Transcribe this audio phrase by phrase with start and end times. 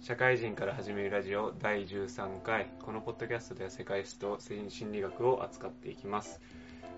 [0.00, 2.66] 社会人から始めるラジオ第13回。
[2.82, 6.40] このポッドキャストでは世界史と心理学を扱っていきます、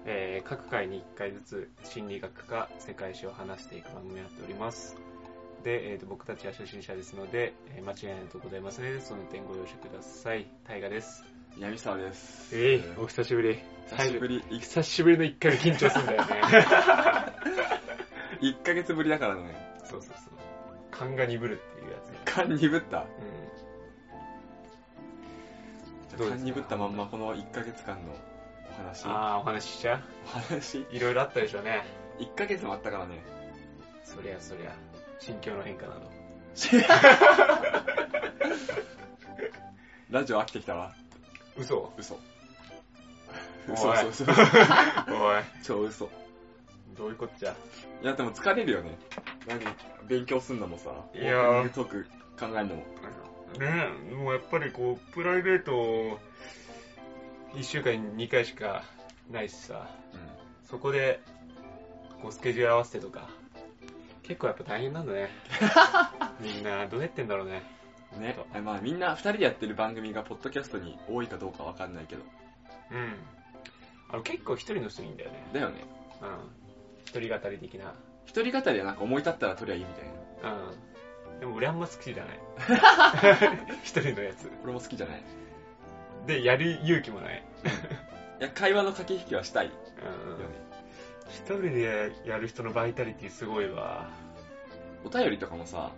[0.06, 4.96] えー各回に1回ずつ心理学か世界史を話していく番組になっております。
[5.62, 10.46] で、えーと僕たちは初心者ですので、えー間違いないとございますのでその点ご容赦ください。
[10.66, 11.24] 大河です。
[11.58, 12.56] 闇沢です。
[12.58, 13.58] えいお久しぶり。
[13.90, 14.42] 久しぶり。
[14.60, 16.26] 久しぶりの1回目緊張するんだよね。
[18.40, 19.54] 1ヶ月ぶりだからね。
[19.84, 20.34] そうそうそう。
[20.90, 21.73] 勘が鈍るって
[22.34, 22.98] 勘鈍った。
[22.98, 23.04] うん
[26.28, 28.02] 勘鈍ったまんまこの1ヶ月間の
[28.70, 29.04] お話。
[29.06, 31.82] ああお話ししちゃお話ういろいろあったでしょうね
[32.20, 33.20] 1ヶ月もあったからね。
[34.04, 34.72] そりゃそりゃ
[35.18, 36.02] 心境の変化など
[40.10, 40.92] ラジオ飽きてきたわ。
[41.56, 41.92] 嘘？
[41.98, 42.16] 嘘。
[43.66, 44.24] 嘘嘘嘘。
[45.10, 46.08] おい超嘘。
[46.96, 47.54] どういうこっちゃ？
[48.02, 48.96] いやでも疲れるよね。
[49.48, 49.58] 何？
[50.06, 50.90] 勉強すんのもさ。
[51.14, 51.70] いやー
[52.38, 52.82] 考えるのも。
[53.58, 56.18] ねえもうやっぱりこうプライベート
[57.54, 58.82] 1週間に2回しか
[59.30, 59.88] ないしさ
[60.64, 61.20] そこで
[62.20, 63.28] こうスケジュール合わせてとか
[64.24, 65.28] 結構やっぱ大変なんだね
[66.40, 67.62] みんなどうやってんだろうね
[68.16, 68.22] うん。
[68.22, 68.36] ね。
[68.64, 72.22] まあみんな2人でやってる番組がポッドキャストに多いかどうかわかんないけど。
[72.90, 73.14] うん
[74.10, 75.84] あの結構一人の人いいんだよねだよね。
[76.22, 76.28] うん
[77.04, 80.04] 一人語り的な一人語りはなんか思い立ったら撮りゃいいみたい
[80.42, 80.52] な。
[80.52, 80.93] うん
[81.40, 82.40] でも俺あんま好きじゃない。
[83.82, 84.50] 一人のやつ。
[84.62, 85.22] 俺も好きじゃない。
[86.26, 87.44] でやる勇気もない、
[88.40, 89.66] いや、会話の駆け引きはしたい。
[89.66, 89.76] よね。
[91.26, 94.08] うん、一人でやる人のバイタリティすごいわ。
[95.04, 95.92] お便りとかもさ、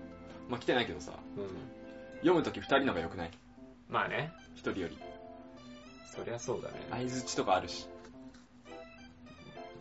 [0.49, 1.49] まあ、来てないけどさ、うん。
[2.19, 3.31] 読むとき二人のが良くない？
[3.89, 4.33] まあね。
[4.55, 4.99] 一人より。
[6.13, 6.75] そりゃそうだね。
[6.91, 7.89] 相づちとかあるし。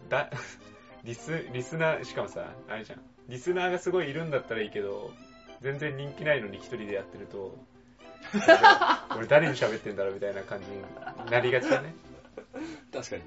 [0.10, 0.30] だ
[1.04, 3.02] リスリスナーしかもさあれじゃん。
[3.28, 5.12] リスナーがすごいいるんだったらいいけど
[5.66, 7.58] 全然人気ないのに一人でやってると
[9.10, 11.96] 俺 俺誰に喋ってんだろうみたいな感じになりがちだね
[12.94, 13.24] 確かに。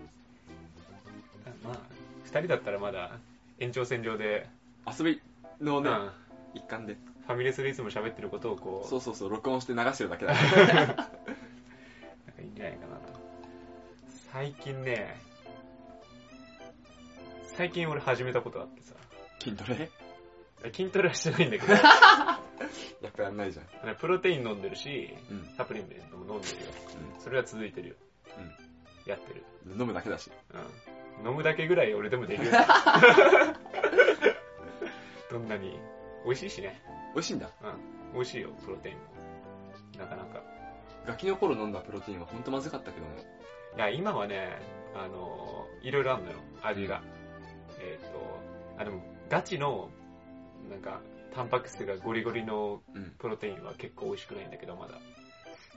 [1.65, 1.78] まあ
[2.25, 3.19] 二人だったらまだ
[3.59, 4.48] 延長線上で、
[4.87, 5.21] 遊び
[5.60, 6.10] のね、うん
[6.54, 6.97] 一環で。
[7.27, 10.32] ファミレスでいつも喋ってることをこうそうそうそう、録音して流してるだけだ。
[10.32, 11.09] なんか
[12.41, 13.19] いいんじゃないかなと
[14.32, 15.16] 最近ね
[17.56, 18.94] 最近俺始めたことあってさ
[19.43, 19.91] 筋トレ
[20.65, 21.73] 筋トレはしてないんだけど。
[23.01, 23.97] やっぱやんないじゃん。
[23.97, 25.45] プロテイン飲んでるしうん。
[25.57, 26.61] サプリメントも飲んでるよ。
[27.19, 27.95] それは続いてるよ、
[29.07, 29.81] やってる、うん。
[29.81, 30.31] 飲むだけだし。
[31.23, 32.51] うん、飲むだけぐらい俺でもできる。
[35.31, 35.79] どんなに
[36.25, 36.83] 美味しいしね、
[37.15, 37.51] 美味しいんだ。
[37.63, 39.03] うん、美味しいよプロテインも。
[39.99, 40.43] なかなか。
[41.07, 43.25] ガキの頃飲んだプロテインはほんとまずかったけどね。
[43.77, 44.59] いや今はね
[44.95, 46.39] あのいろいろあるのよ。
[46.63, 47.03] 味が、
[47.79, 48.41] えっ、と
[48.79, 49.91] あでもガチの
[50.71, 51.01] なんか
[51.34, 53.12] タンパク質がゴリゴリのうん。
[53.19, 54.95] プロテインは結構美味しくないんだけどまだ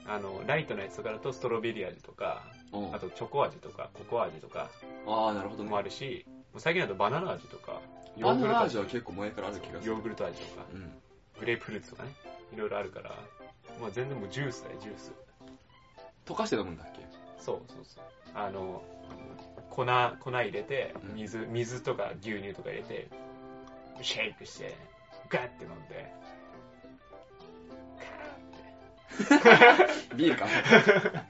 [0.06, 2.42] あのライトなやつとかだとストロベリー味とか
[2.72, 4.68] うんあとチョコ味とかココア味とか
[5.06, 5.70] ああ、なるほどね。
[5.70, 6.26] もあるし
[6.58, 7.80] 最近だとバナナ味とか
[8.16, 9.92] ヨバーグルト味ナナ味は結構前からある気がする。
[9.92, 10.92] ヨーグルト味とかうん。
[11.40, 12.10] グレープフルーツとかね
[12.52, 13.10] いろいろあるから
[13.80, 15.12] もう全然もうジュースだよジュース
[16.26, 17.00] 溶かして飲むんだっけ？
[17.38, 18.04] そうそうそう
[18.34, 18.82] あの
[19.70, 19.84] 粉
[20.20, 23.08] 粉入れてうん水水とか牛乳とか入れて
[24.00, 24.74] シェイクして
[25.28, 26.12] ガッて飲んで。
[30.16, 30.46] ビールか。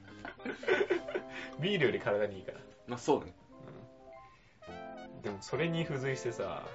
[1.59, 3.33] ビールより体にいいから、まあそうね。
[5.15, 6.65] うん、でもそれに付随してさ、は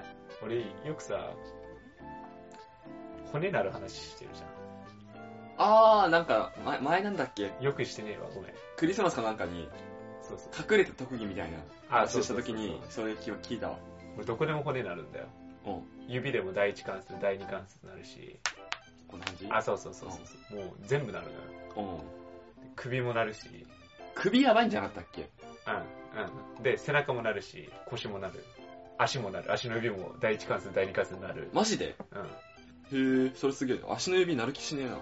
[0.00, 0.04] い。
[0.42, 1.30] 俺よくさ
[3.32, 4.46] 骨なる話してるじゃ
[5.58, 7.48] あー、なんか、前前なんだっけ？
[7.48, 8.52] んよくしてねえわごめん。
[8.76, 9.68] クリスマスかなんかに
[10.22, 10.52] そうそう。
[10.70, 11.58] 隠れた特技みたいな
[11.90, 13.78] あ話した時にそれ聞いたわ。
[14.18, 15.26] 俺どこでも骨なるんだよ。
[15.64, 16.12] うん。
[16.12, 18.38] 指でも第一関数第二関数なるし。
[19.06, 19.46] こんな感じ？
[19.50, 20.20] あそうそうそうそう
[20.50, 20.58] そう。
[20.58, 21.26] もう全部なる
[21.76, 21.98] のよ。
[21.98, 22.04] うん。
[22.76, 23.66] 首もなるし。
[24.14, 25.30] 首やばいんじゃなかったっけ？
[25.66, 26.62] うんうん。
[26.62, 28.44] で背中もなるし腰もなる。
[28.98, 29.52] 足もなる。
[29.52, 31.48] 足の指も第一関数第二関数になる。
[31.54, 31.94] マジで？
[32.90, 33.28] うん。
[33.28, 33.78] へえ、それすげえ。
[33.88, 34.98] 足の指なる気しねえな。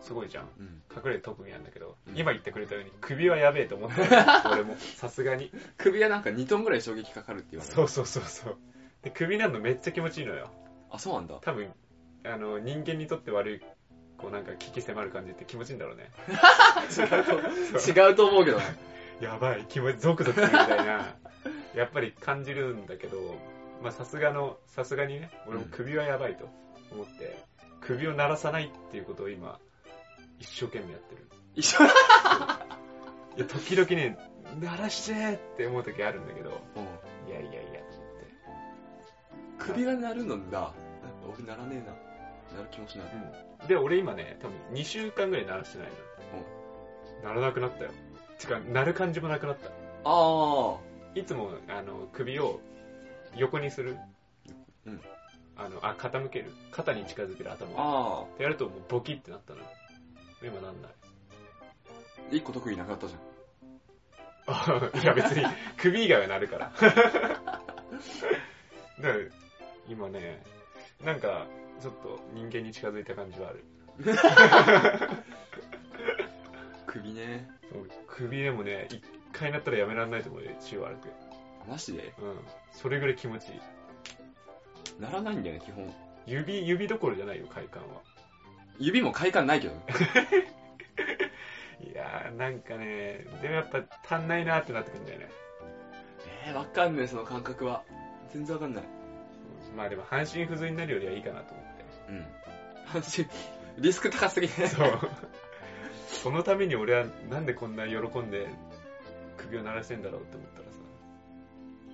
[0.00, 0.82] すごいじゃんうん。
[0.94, 7.74] 隠れた特技なんだけど、うん今言ってくれたように首はやべえと思ったよ 俺もさすがに首はなんか2トンぐらい衝撃かかるって言われる。
[7.74, 8.56] そうそうそうそう
[9.02, 10.50] で首なるのめっちゃ気持ちいいのよ
[10.90, 11.36] あ、そうなんだ。
[11.40, 11.72] 多分
[12.24, 13.60] あの人間にとって悪い
[14.18, 16.10] こうなんか危機迫る感じって気持ちいいんだろうね
[16.96, 18.64] 違うと、違うと思うけどね。
[19.20, 21.16] やばい気持ちゾクゾクするみたいな
[21.74, 23.34] やっぱり感じるんだけど
[23.82, 26.48] まあさすがのさすがにね俺も首はやばいと
[26.90, 27.42] 思って、
[27.80, 29.58] 首を鳴らさないっていうことを今
[30.38, 31.84] 一生懸命やってる一緒
[33.36, 34.18] いや時々ね
[34.60, 36.80] 鳴らしてって思う時あるんだけどう
[37.26, 37.30] ん。
[37.30, 37.96] いやいやいやって
[39.58, 40.72] 首が鳴るのだ。
[41.26, 42.58] 俺鳴らねえな。
[42.58, 43.06] 鳴る気もしない。
[43.60, 43.66] うん。
[43.66, 45.88] で、俺今ね、多分2週間ぐらい鳴らしてない
[47.22, 47.28] の。
[47.28, 47.90] 鳴らなくなったよ。
[48.38, 49.70] てか、鳴る感じもなくなった。
[50.04, 50.76] あ
[51.14, 52.60] いつも、あの、首を
[53.34, 53.96] 横にする。
[54.86, 55.00] うん。
[55.56, 56.52] あの、あ、傾ける。
[56.70, 57.84] 肩に近づける頭あ。
[57.84, 58.28] を。
[58.30, 59.60] あってやるともうボキってなったの。
[60.46, 60.92] 今なんない？
[60.92, 60.96] あ。
[62.30, 63.20] 一個特技なくなったじゃん。
[64.48, 65.44] あ いや別に
[65.76, 66.72] 首以外はなるから。
[66.76, 66.88] だか
[69.00, 69.14] ら
[69.88, 70.42] 今ね、
[71.04, 71.46] なんか
[71.80, 73.64] ちょっと人間に近づいた感じはある。
[76.86, 77.48] 首ね。
[77.72, 79.02] そう首でもね、一
[79.32, 81.08] 回なったらやめられないと思うよ、血悪く。
[81.68, 82.14] マジで？
[82.18, 82.38] うん。
[82.72, 83.60] それぐらい気持ちいい。
[85.00, 85.92] ならないんだよね、基本。
[86.26, 88.00] 指、指どころじゃないよ、快感は。
[88.78, 89.82] 指も快感ないけどね。
[91.92, 93.82] いやー、なんかね、でもやっぱ
[94.16, 95.30] 足んないなってなってくるんだよね。
[96.46, 97.82] えー、わかんない、その感覚は。
[98.32, 98.84] 全然わかんない。
[99.76, 101.84] まあでも半身不随になるよりはいいかなと思って。
[102.08, 102.26] うん。
[102.94, 103.28] 安心。
[103.78, 104.68] リスク高すぎね。
[104.68, 104.98] そう。
[106.08, 108.48] そのために俺はなんでこんな喜んで
[109.36, 110.78] 首を鳴らしてんだろうって思ったらさ、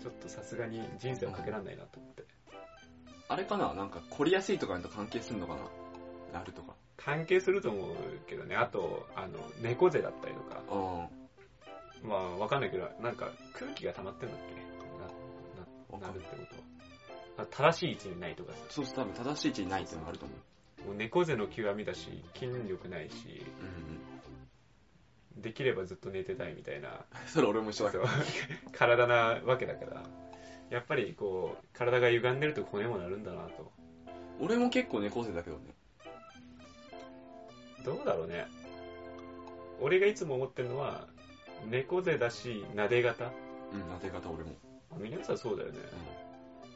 [0.02, 2.24] ちょっとさすがに人生をかけらんないなと思って。
[3.28, 3.74] あれかな？
[3.74, 5.60] なんか凝りやすいとかと関係するのかな？
[6.32, 6.74] なるとか。
[6.96, 7.94] 関係すると思う
[8.28, 10.62] けどね、あと、あの、猫背だったりとか、
[12.02, 12.08] うん。
[12.08, 14.38] まあわかんないけど、なんか空気が溜まってんだっ
[15.90, 15.96] け？
[15.96, 16.42] な、な、なるってこ
[17.36, 17.42] と？
[17.42, 17.44] は。
[17.44, 20.34] あ正しい位置にないとかさ、そうそう、多分正しい位置にないってのがあると思
[20.84, 20.88] う。
[20.88, 24.00] もう猫背の極みだし、筋力ないし、うん
[25.40, 27.26] できればずっと寝てたいみたいなうん。
[27.26, 28.04] それ俺も一緒だけど。
[28.72, 30.02] 体なわけだから
[30.70, 33.72] やっぱりこう体が歪んでると骨もなるんだなと
[34.40, 35.74] 俺も結構猫背だけどね。
[37.84, 38.46] どうだろうね
[39.80, 41.06] 俺がいつも思ってるのは
[41.68, 43.30] 猫背だし撫で型
[43.72, 44.50] うん、なで方俺も。
[44.98, 45.78] 皆さんそうだよね、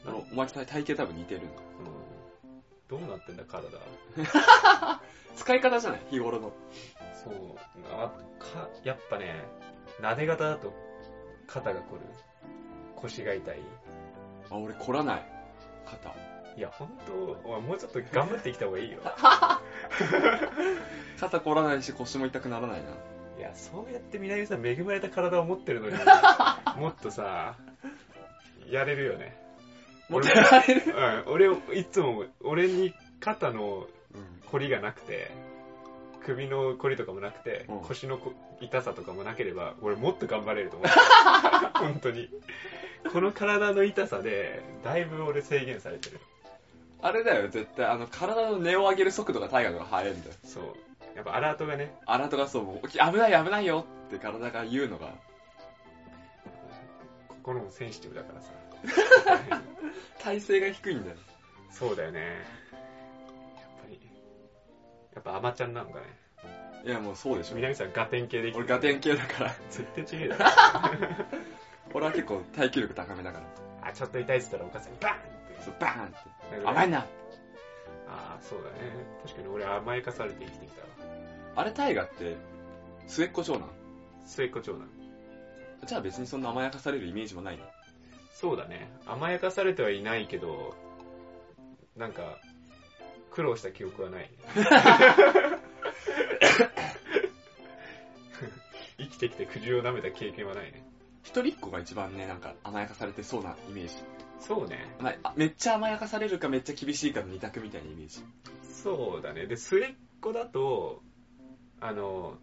[0.04, 0.10] うん。
[0.10, 1.62] あの、お前体体型多分似てるんだ。
[2.90, 3.68] うん、どうなってんだ体
[5.36, 6.52] 使い方じゃない日頃の。
[7.22, 7.34] そう
[7.90, 9.44] あかやっぱね
[10.00, 10.72] 撫で型だと
[11.46, 12.00] 肩が凝る
[12.94, 13.58] 腰が痛い
[14.50, 15.26] あ、俺凝らない。
[15.84, 16.14] 肩。
[16.56, 17.12] いや本当
[17.48, 18.98] お前もうちょっと頑張ってきた方がいいよ
[21.20, 22.86] 肩凝らないし腰も痛くならないな。
[23.38, 25.96] いや、そうやって南さん恵まれた体を持ってるのに、
[26.80, 27.54] もっとさ、
[28.70, 29.36] やれるよね。
[30.08, 30.82] 持ってられる？
[31.26, 34.40] うん、俺を、いつも、俺に肩のうん。
[34.50, 35.30] 凝りがなくて、
[36.24, 40.88] 首の凝りとかもなくて、うん腰のこ痛さとかもなければ、俺もっと頑張れると思う。
[41.78, 42.30] 本当に。
[43.12, 46.20] この体の痛さで、だいぶ俺制限されてる。
[47.02, 47.86] あれだよ、絶対。
[47.86, 50.34] あの、体の値を上げる速度がタイガーの方が速いんだよ。
[50.44, 50.64] そう。
[51.14, 55.14] やっぱアラートがね、あなたがそう、もう危ない危ないよって体が言うのが。
[57.42, 59.62] 心もセンシティブだからさ。
[60.20, 61.16] 体勢が低いんだよ。
[61.70, 62.20] そうだよね。
[62.20, 62.34] やっ
[63.80, 64.00] ぱり。
[65.14, 66.06] やっぱアマちゃんなのかね。
[66.84, 67.56] いや、もうそうでしょ。
[67.56, 69.54] 南さんガテン系でき俺ガテン系だから。
[69.70, 70.44] 絶対違えだろ。
[71.94, 73.88] 俺は結構耐久力高めだから。
[73.88, 75.35] あ、ちょっと痛いっつったらお母さんにバーン。
[75.60, 76.16] そう、バーンって。
[76.64, 76.98] 甘いな。
[78.08, 78.76] ああ、そうだね。
[79.24, 80.88] 確かに俺甘やかされて生きてきたわ。
[81.56, 82.36] あれタイガーって、
[83.06, 83.70] 末っ子長男？
[84.24, 84.88] 末っ子長男。
[85.86, 87.64] じゃあ別にそんな甘やかされるイメージもないね。
[88.32, 88.90] そうだね。
[89.06, 90.74] 甘やかされてはいないけど、
[91.96, 92.38] なんか、
[93.30, 94.30] 苦労した記憶はない。
[98.98, 100.84] 生きてきて苦渋を舐めた経験はないね。
[101.22, 103.94] 一人っ子が一番ね、なんか甘やかされてそうなイメージ。
[104.40, 104.94] そうね。
[105.00, 108.24] まあめっちゃ甘やかされるかめっちゃ厳しいかの二択みたいなイメージ。
[108.62, 109.46] そうだね。
[109.46, 111.02] で、末っ子だと、
[111.80, 112.38] あの、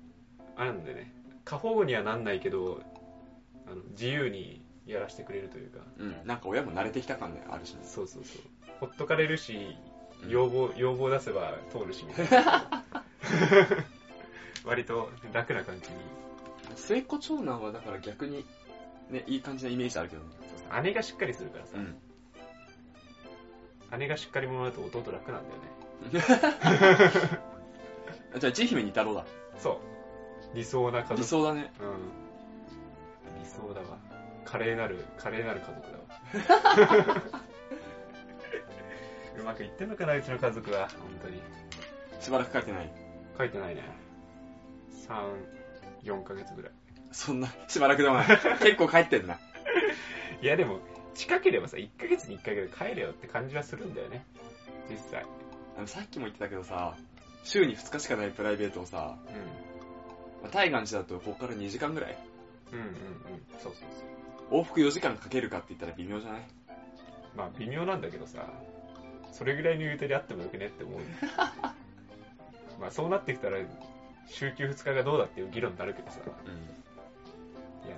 [0.55, 1.13] あれなんだよね。
[1.45, 2.81] 過保護にはなんないけど、
[3.65, 6.15] あの自由にやらせてくれるというか、うん。
[6.25, 7.79] なんか親も慣れてきた感ね、あるしね。
[7.83, 8.41] そうそうそう。
[8.79, 9.59] ほっとかれるし、う
[9.89, 9.93] ん
[10.29, 12.85] 要望、要望出せば通るしみたいな。
[14.63, 15.97] 割と楽な感じに。
[16.75, 18.45] 末っ子長男はだから逆に、
[19.09, 20.29] ね、いい感じのイメージあるけどね。
[20.83, 21.95] 姉がしっかりするからさ、うん。
[23.99, 26.21] 姉がしっかり者だと弟楽なんだよね。
[28.39, 29.25] じゃあ、千姫に太郎だ。
[29.57, 29.77] そう。
[30.55, 31.21] 理想な家族。
[31.21, 31.71] 理想だね。
[31.79, 33.43] うん。
[33.43, 33.97] 理想だわ。
[34.45, 36.03] 華麗なる、華麗なる家族だわ。
[39.39, 40.87] うまくいってんのかな、うちの家族は。
[40.89, 41.41] 本当に。
[42.19, 42.91] しばらく書いてない。
[43.37, 43.83] 書いてないね。
[45.07, 46.71] 3、4ヶ月ぐらい。
[47.13, 48.27] そんな、しばらくでもない。
[48.59, 49.39] 結構帰ってんな。
[50.41, 50.79] いやでも、
[51.15, 54.25] 近ければさ、1ヶ月に1回ぐらい帰れよって感じはするんだよね。
[54.89, 55.25] 実際。
[55.77, 56.95] あのさっきも言ってたけどさ、
[57.43, 59.31] 週に2日しかないプライベートをさ、う
[60.43, 62.75] まあ、タイガンチだとここから2時間ぐらいん。
[62.75, 62.93] うんうんうん。
[63.59, 66.41] そうそう往復4時間かけるかって言ったら微妙じゃない？
[66.41, 67.37] そう。
[67.37, 68.47] まあ微妙なんだけどさ、
[69.31, 71.01] それぐらいの言うてりあってもよくねって思う。
[72.79, 73.57] まあそうなってきたら、
[74.27, 76.82] 週休2日がどうだっていう議論になるけどさ、うん。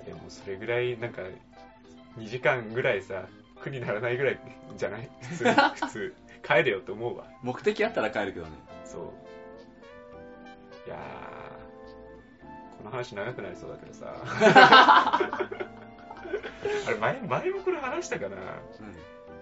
[0.06, 1.22] でもそれぐらい、なんか、
[2.18, 3.26] 2時間ぐらいさ、
[3.62, 4.38] 苦にならないぐらい
[4.76, 5.10] じゃない？
[5.22, 6.14] 普通、普通。
[6.42, 7.24] 帰れよって思うわ。
[7.42, 8.52] 目的あったら帰るけどね。
[8.84, 9.02] そう。
[10.86, 14.14] いやー、この話長くなりそうだけどさ。
[16.86, 18.36] あれ前、前もこれ話したかな？
[18.36, 18.38] うん。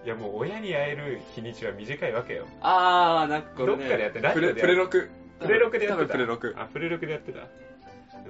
[0.05, 2.45] いやもう親に会える日にちは短いわけよ。
[2.61, 3.83] あー、なんかこれね。
[3.83, 5.09] どっかでやってラジオでプレプレロク。
[5.39, 6.55] プレロクでやってたプレロク。
[6.57, 7.47] あ、プレロクでやってた。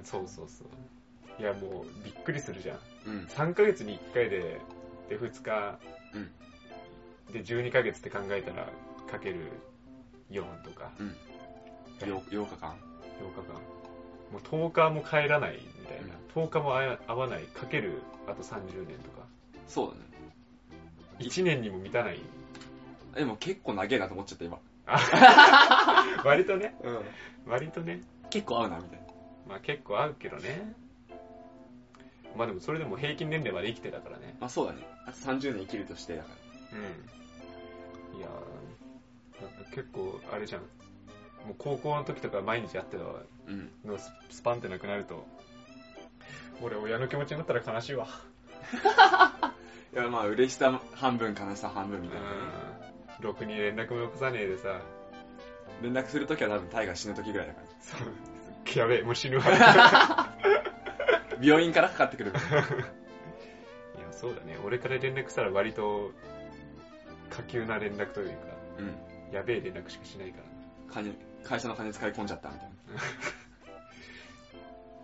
[0.03, 0.67] そうそうそう。
[1.39, 2.79] いやもうびっくりするじゃん。
[3.07, 3.25] うん。
[3.25, 4.59] 3ヶ月に1回で、
[5.09, 5.79] で2日、
[6.13, 6.31] うん
[7.33, 8.69] で12ヶ月って考えたら、
[9.09, 9.51] かける
[10.31, 11.15] 4とか、うん。
[11.99, 12.75] 8 8, 8日間？
[13.19, 13.53] 日間。
[14.31, 16.13] もう10日も帰らないみたいな。
[16.33, 19.25] 10日も会え会わない、かけるあと30年とか。
[19.67, 20.01] そうだね。
[21.19, 22.19] 1年にも満たない。
[23.15, 24.59] でも結構長えなと思っちゃった今。
[26.23, 27.01] 割とね、うん。
[27.47, 29.05] 割とね、結構合うな、みたいな。
[29.47, 30.75] まあ結構合うけどね。
[32.35, 34.35] まあでもそれでも平均年齢まで生きてたからね。
[34.39, 34.79] まあそうだね。
[35.05, 36.29] あと30年生きるとして、だか
[36.73, 36.77] ら。
[36.79, 38.19] うん。
[38.19, 40.61] いやー結構あれじゃん。
[40.61, 43.69] もう高校の時とか毎日やってたうん。
[43.85, 45.25] のススパンってなくなると、
[46.61, 48.07] 俺親の気持ちになったら悲しいわ。
[49.93, 52.35] いや、まあ嬉しさ半分、悲しさ半分みたいなね。
[53.19, 53.23] うん。
[53.23, 54.81] ろくに連絡もよこさねえでさ、
[55.81, 57.67] 連絡するときは多分タイが死ぬときぐらいだから。
[57.81, 59.43] そう、やべえ、もう死ぬわ。
[61.41, 62.33] い病院からかかってくる。
[64.05, 64.57] や、そうだね。
[64.63, 66.11] 俺から連絡したら割と、
[67.29, 68.35] 下級な連絡というか、
[68.79, 69.33] うん。
[69.33, 70.43] やべえ連絡しかしないから。
[70.93, 72.75] 金、会社の金使い込んじゃったみたいな。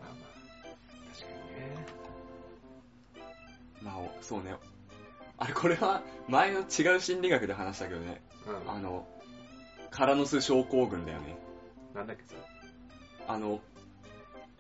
[0.02, 0.74] まあまあ、
[1.14, 1.86] 確かにね。
[3.82, 4.56] まあ、おそうね。
[5.38, 8.22] あれ、これは前の違う心理学で話したけどね。
[8.46, 8.72] うん。
[8.72, 9.08] あの、
[9.90, 11.36] カラノス症候群だよね。
[11.94, 12.36] なんだっけさ。
[13.28, 13.60] あの、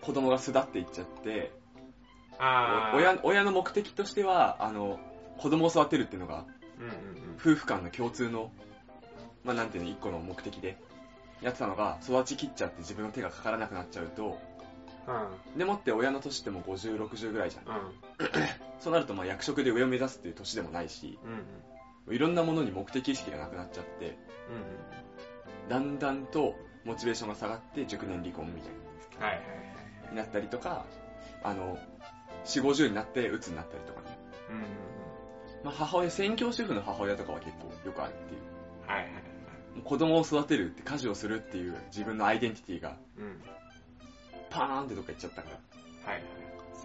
[0.01, 1.60] 子供が巣立っていっちゃって。
[2.95, 4.99] 親親の目的としては、あの、
[5.37, 6.45] 子供を育てるっていうのが、
[6.79, 8.51] うんうん夫婦間の共通の、
[9.43, 10.77] まあなんていうの、一個の目的で、
[11.41, 14.37] やってたのが、育ちきっちゃって自分の手がかからなくなっちゃうと、
[15.07, 15.57] うん。
[15.57, 17.75] でもって親の年ってもう50、60ぐらいじゃん。
[17.75, 17.85] うん。
[17.85, 17.91] うん。
[18.79, 21.17] そうなるとまあ役職で上を目指すっていう年でもないし、
[22.07, 22.15] うん。
[22.15, 24.17] いろんなものに目的意識がなくなっちゃって、
[25.69, 28.71] だんだんとモチベーションが下がって熟年離婚みたい
[29.17, 29.23] うん。
[29.23, 29.53] はいはいは
[30.07, 30.09] い。
[30.11, 30.85] になったりとか、
[31.43, 31.77] あの、
[32.45, 34.17] 4、50になって鬱になったりとかね。
[34.49, 34.67] うんうんうん。
[35.65, 38.41] まあ母親、専業主婦の母親とかは結構よくあるっていう。
[38.87, 39.21] はいはいはい。
[39.75, 43.41] もう子供を育てるって家事をするっていう自分のアイデンティティがうん。
[44.49, 46.11] パーンってどっか行っちゃったから。
[46.11, 46.23] はいはい。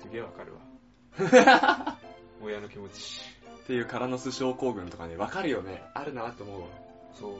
[0.03, 1.97] すげえわかるわ。
[2.43, 3.23] 親の気持ち。
[3.65, 5.83] っていうカラノス症候群とかね、わかるよね。
[5.95, 6.69] あるなと思うわ。
[7.15, 7.33] そう。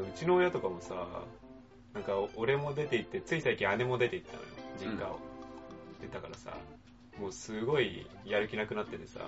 [0.00, 0.94] うちの親とかもさ、
[1.92, 5.18] なんか俺も出て行って、つい最近姉も出て行ったのよ、実家を。
[6.00, 6.56] で、だからさ、
[7.18, 9.20] もうすごいやる気なくなっててさ、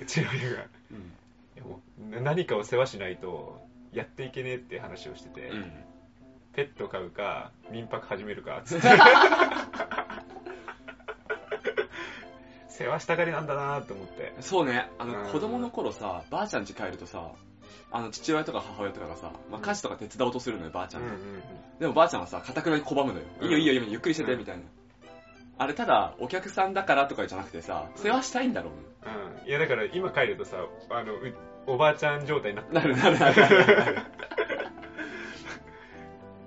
[0.00, 1.12] うちの親が、いうん。
[1.56, 1.80] やも
[2.18, 3.60] う何かを世話しないと
[3.92, 5.72] やっていけねえって話をしてて、うん。
[6.52, 8.88] ペット飼うか、民泊始めるか、つって。
[12.68, 14.34] 世話したがりなんだなと思って。
[14.40, 17.32] そうね、あの、うん子供の頃さ、ばあちゃん家帰るとさ、
[17.90, 21.08] あの、父親とか母親とかがさ、まあ、家事とか手伝おうとするのよ、ばあちゃんと。
[21.08, 21.42] うんうん
[21.78, 23.24] でもばあちゃんはさ、かたくなに拒むのよ。
[23.40, 24.64] うんいいよいいよゆっくりしてて、うんみたいな。
[25.58, 28.72] あれ、ただ、お客さんだからとかじゃなくてさ、世話したいんだろう
[29.08, 29.14] ね。
[29.14, 29.42] うん。
[29.42, 29.48] うん。
[29.48, 30.56] いやだから今帰るとさ、
[30.90, 31.34] あの、う
[31.66, 34.02] おばあちゃん状態になってなるなるなるなる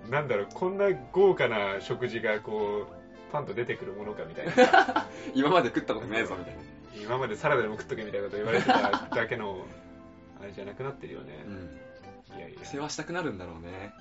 [0.10, 5.08] なんだろう、こんな豪華な食事がこう、パンと出てくるものかみたいな。
[5.34, 6.62] 今まで食ったことねえぞ、みたいな。
[7.02, 9.66] 今までサラダでも食っとけみたいなこと言われてただけの、
[10.42, 11.46] あれじゃなくなってるよね。
[11.46, 12.38] うん。
[12.38, 12.66] いやいや。
[12.66, 13.94] 世話したくなるんだろうね。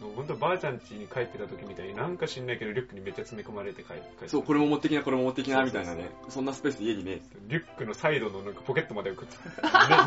[0.00, 6.10] ほんとばあちゃん家に帰ってた時みたいになんか知んないけどリュックにめっちゃ詰め込まれて帰帰ってそう、これも持ってきな、これも持ってきな、みたいなね。
[6.28, 9.52] そんなスペース家にねリュックのサイドのなんかポケットまでくっつね、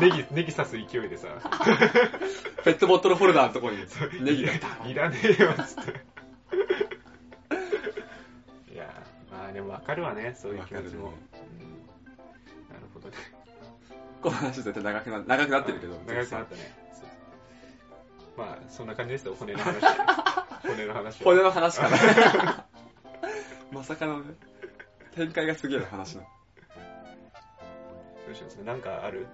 [0.00, 1.28] ネギ、ネギ刺す勢いでさ、
[2.64, 3.78] ペットボトルホルダーのとこに
[4.24, 4.52] ネギが
[4.86, 5.90] いらねえよ、つって。
[8.74, 8.92] いや、
[9.30, 11.06] まあでもわかるわね、そういう気持ちも。
[11.06, 11.18] わか
[11.60, 13.16] うんなるほどね。
[14.22, 15.94] この話絶対長くな、長くなってるけど。
[16.06, 16.83] 長くなったね。
[18.36, 19.80] まあ、そんな感じですよ、骨の話。
[20.66, 21.24] 骨の話は。
[21.24, 22.66] 骨の話かな。
[23.70, 24.34] まさかのね、
[25.14, 26.22] 展開がすげえな話の。
[26.22, 26.28] ど
[28.32, 29.26] うしますなんかある？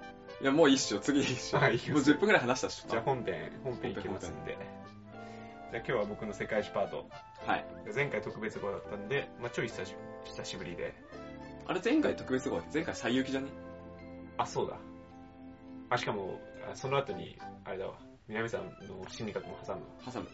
[0.43, 1.59] いや、もういいっしょ、次いいっしょ。
[1.59, 2.91] もうはいいいよ10分くらい話したっしょ。
[2.91, 4.59] じゃあ本編、本編いきますんで。
[5.71, 7.09] じゃあ今日は僕の世界史パート。
[7.47, 7.65] はい。
[7.95, 10.95] 前回特別号だったんで、まあちょい久し久しぶりで。
[11.67, 13.49] あれ前回特別号だって前回最有機じゃね？
[14.37, 14.77] あ、そうだ。
[15.91, 16.41] あ、しかも、
[16.71, 17.95] あその後に、あれだわ。
[18.31, 20.13] 南さんの心理学も挟むわ。
[20.13, 20.29] 挟む。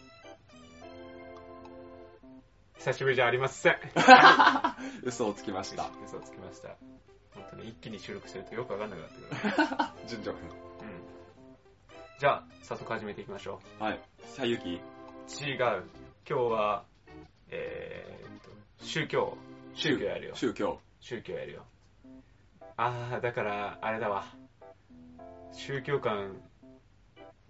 [2.77, 3.75] 久しぶりじゃありません。
[5.01, 5.89] 嘘をつきました。
[6.05, 6.75] 嘘をつきました。
[7.33, 10.05] 本当に一気に収録するとよくわかんなくなってくる。
[10.07, 10.31] 順調。
[10.31, 10.37] うん。
[12.19, 13.99] じゃあ、早速始めていきましょはい。
[14.25, 15.43] さゆきう。
[15.43, 15.57] 違う。
[15.59, 15.83] 今
[16.25, 16.85] 日は、
[17.49, 19.35] えーっと、宗教。
[19.73, 20.35] 宗教やるよ。
[20.35, 20.79] 宗教。
[20.99, 21.65] 宗教やるよ。
[22.75, 24.25] あー、だから、あれだわ。
[25.51, 26.39] 宗教観、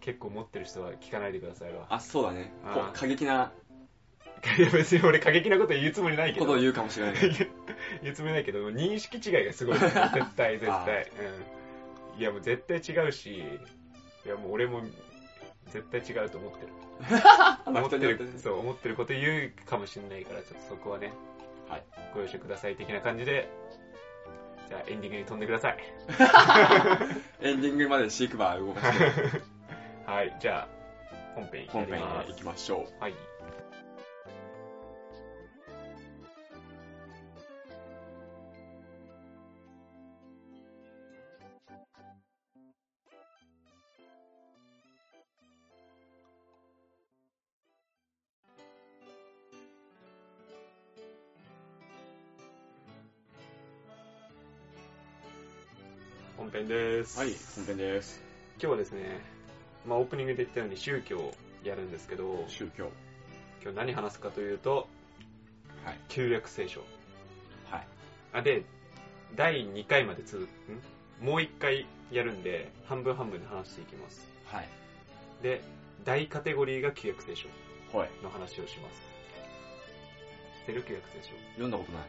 [0.07, 1.85] 結構持ってる人は聞かないでくださいわ。
[1.89, 2.53] あ、そうだね。
[2.93, 3.51] 過激な
[4.57, 6.45] いや、別に俺過激なこと言うつもりないけど。
[6.45, 7.15] ことを言うかもしれない。
[8.03, 9.75] 言うつもりないけど、認識違いがすごい。
[9.83, 9.91] 絶
[10.37, 11.11] 対、絶対。
[12.15, 12.21] うん。
[12.21, 14.81] いや、もう絶対違うし、いや、もう俺も
[15.71, 16.71] 絶対違うと思ってる。
[17.65, 21.11] 思ってる、そう、思ってること言うかもしれないから、ちょっとそこはね、
[21.67, 21.83] はい。
[22.13, 23.49] ご容赦ください的な感じで、
[24.69, 25.77] じゃあエンディングに飛んでください。
[27.41, 29.56] エンディングまでシークバー動かして、
[30.07, 30.67] はい、じゃあ、
[31.35, 33.03] 本編本編行きましょう。
[33.03, 33.13] はい。
[56.37, 57.19] 本編です。
[57.19, 58.21] はい、本編です。
[58.53, 59.36] 今日はですね、
[59.87, 62.91] まあオープニングで言ったように宗教をやるんですけど、宗教。
[63.63, 64.87] 今日何話すかというと、
[65.83, 65.99] はい。
[66.09, 66.81] 旧約聖書。
[67.71, 67.87] はい。
[68.33, 68.63] あ、で、
[69.35, 70.71] 第2回まで続く、
[71.23, 71.25] ん？
[71.25, 74.27] もう1回やるんで、半分半分で話していきます。
[74.45, 74.67] はい。
[75.41, 75.61] で、
[76.03, 77.47] 大カテゴリーが旧約聖書
[77.97, 78.09] はい。
[78.21, 79.01] の話をします。
[80.59, 81.33] 知ってる旧約聖書？
[81.53, 82.01] 読んだことない。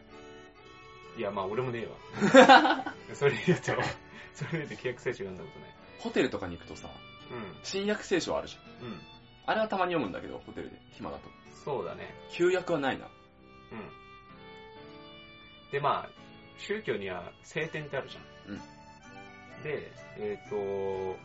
[1.17, 2.93] いや、まあ俺もねえわ。
[3.15, 3.71] それ言うと、
[4.33, 5.69] それ言うと旧約聖書読んだことない。
[5.99, 7.08] ホテルとかに行くとさ、う
[7.63, 8.87] 新約聖書あるじゃん。
[8.87, 8.91] ん。
[8.91, 9.01] うん。
[9.45, 10.79] あれはたまに読むんだけど、ホテルで。
[10.91, 11.29] 暇だと。
[11.63, 12.13] そうだね。
[12.31, 13.05] 旧約はないな。
[13.05, 15.71] うん。
[15.71, 16.09] で、まあ、
[16.57, 18.53] 宗教には聖典ってあるじゃん。
[18.53, 18.61] うん
[19.63, 21.17] で、えっ、と、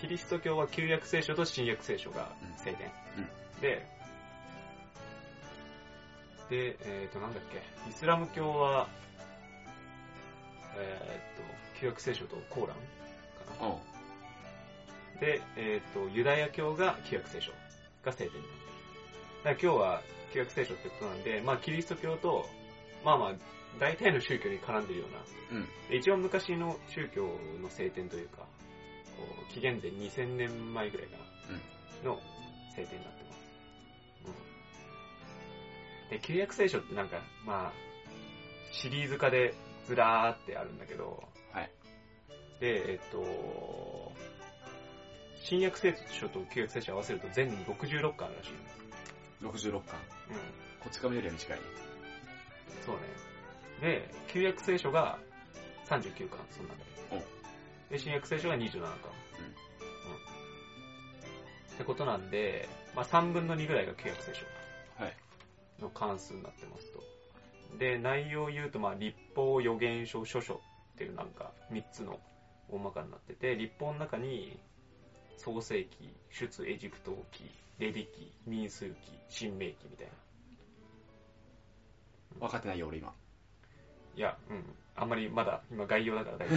[0.00, 2.90] キリスト教は旧約聖書と新約聖書が聖典。
[3.60, 3.86] で、
[6.50, 8.88] で、えっ、と、なんだっけ、イスラム教は、
[10.76, 12.76] えっ、と、旧約聖書とコーラン
[13.58, 13.68] かな。
[13.68, 13.95] うん。
[15.20, 17.52] で、えっ、と、ユダヤ教が旧約聖書
[18.04, 18.66] が聖典になってる。
[19.44, 20.02] だから今日は
[20.32, 22.46] 旧約聖書ってことなんで、まあキリスト教と、
[23.04, 23.34] まあまあ、
[23.78, 25.06] 大体の宗教に絡んでるよ
[25.50, 25.68] うな、うん。
[25.88, 27.22] で一番昔の宗教
[27.62, 28.44] の聖典というか、こ
[29.48, 31.16] う紀元前2000年前ぐらいか
[32.04, 32.20] な、の
[32.74, 33.38] 聖典になってます。
[36.08, 36.10] うん。
[36.10, 37.72] で、旧約聖書ってなんか、まあ、
[38.72, 39.54] シリーズ化で
[39.86, 41.70] ずらーってあるんだけど、はい。
[42.60, 44.12] で、えっと、
[45.48, 49.52] 新約聖書と旧約聖書合わせると全66巻あるらしいの。
[49.52, 50.00] 66巻。
[50.28, 50.36] うん。
[50.80, 51.58] こち亀よりは短い。
[52.84, 53.02] そうね。
[53.80, 55.20] で、旧約聖書が
[55.88, 56.74] 39巻、その中
[57.14, 57.96] で。
[57.96, 58.80] で、新約聖書が27巻。
[58.80, 58.90] うん。
[61.74, 64.40] ってことなんで、まあ3分の2ぐらいが旧約聖書
[65.00, 65.16] はい。
[65.80, 67.04] の関数になってますと。
[67.78, 70.58] で、内容を言うと、まあ立法、予言書、書書っ
[70.98, 72.18] ていうなんか3つの
[72.68, 74.58] 大まかになってて、立法の中に、
[75.36, 77.44] 創世記、出エジプト記、
[77.78, 78.94] レビ記、民数記、
[79.28, 80.12] 新明記みたいな。
[82.40, 83.12] 分かってないよ、俺今。
[84.16, 84.64] いや、うん。
[84.94, 86.56] あんまりまだ今概要だから大丈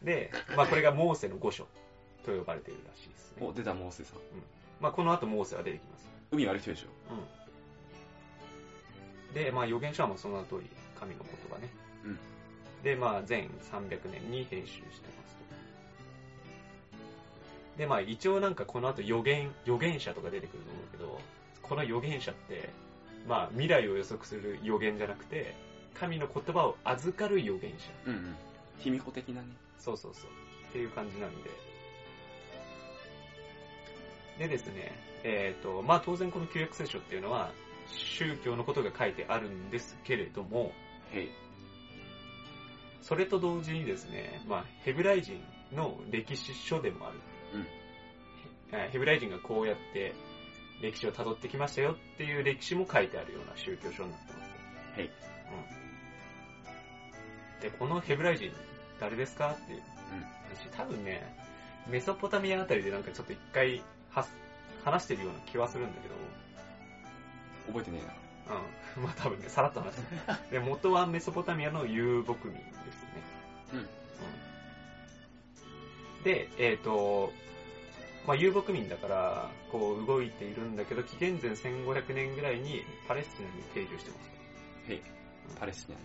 [0.00, 0.04] 夫。
[0.04, 1.66] で、まあこれがモーセの御書
[2.24, 3.46] と呼ばれているらしいですね。
[3.46, 4.18] お、出た、モーセさん。
[4.80, 6.08] まあこの後モーセは出てきます。
[6.30, 6.88] 海割る人でしょ。
[9.30, 9.34] うん。
[9.34, 11.68] で、まあ預言書はもうその通り、神の言葉ね。
[12.04, 12.18] うん。
[12.82, 15.37] で、まあ全300年に編集してますと。
[17.78, 21.20] で、まあ一応なんかこの後予言、預言者とか出てくると思うけど、
[21.62, 22.70] この預言者って、
[23.26, 25.54] まあ未来を予測する予言じゃなくて、
[25.94, 27.90] 神の言葉を預かる預言者。
[28.06, 28.36] うんうん。
[28.78, 29.48] 卑弥呼的なね。
[29.78, 30.30] そうそうそう。
[30.68, 31.50] っていう感じなんで。
[34.38, 34.92] でですね、
[35.24, 37.52] えっ、と、まあ当然この旧約聖書っていうのは、
[37.86, 40.72] 宗教のことが書いてあるんですけれども。
[43.02, 45.40] それと同時にですね、まあヘブライ人
[45.72, 47.18] の歴史書でもある。
[48.70, 50.14] ヘブライ人がこうやって
[50.82, 54.44] 歴史を辿ってきましたよっていう歴史も書いてあるような宗教書になってま
[54.96, 55.00] す。
[55.00, 55.06] へい。
[55.06, 55.10] う
[57.58, 57.62] ん。
[57.62, 58.52] で、このヘブライ人、
[59.00, 59.82] 誰ですかっていううん。
[60.22, 61.34] 話、多分ね、
[61.88, 63.82] メソポタミアあたりでなんかちょっと一回
[64.84, 66.14] 話してるような気はするんだけど、
[67.68, 68.56] 覚えてねえな。
[68.96, 69.02] うん。
[69.04, 70.20] まあ多分ね、さらっと話してる。
[70.52, 72.60] で、元はメソポタミアの遊牧民で
[72.92, 73.22] すね。
[73.72, 73.82] うんう
[76.20, 76.22] ん。
[76.22, 77.32] で、えっ、と、
[78.28, 84.92] まあ、遊牧民だから、こう動いているんだけど、紀元前1500年ぐらいにパレスチナに定住してます。
[84.92, 85.02] へい。
[85.58, 86.02] パレスチナに。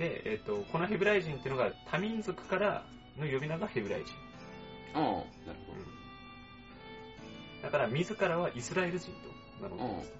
[0.00, 2.84] で、えっ、と、このヘブライ人っていうのが多民族から
[3.16, 4.12] の呼び名がヘブライ人。
[4.94, 5.22] ああ、なる
[5.68, 5.72] ほ
[7.62, 9.14] だから自らはイスラエル人と
[9.62, 10.12] 名乗ってます。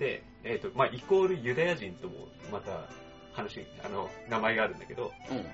[0.00, 2.88] で、えっ、と、まあ、イコールユダヤ人ともまた
[3.32, 5.36] 話、あの、名前があるんだけど、ど。
[5.36, 5.46] うん。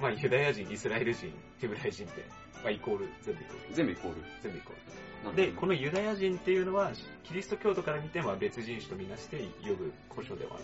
[0.00, 2.24] まあ、ユダヤ人、イスラエル人、ヘブライ人って、
[2.62, 3.74] まあ、イコール、全部イコール。
[3.74, 4.16] 全部イコール。
[4.42, 5.36] 全部イコール。
[5.36, 6.92] で、このユダヤ人っていうのは、
[7.24, 10.58] キリスト教徒から見て、まあ、別人種とみなして呼ぶ故障ではあ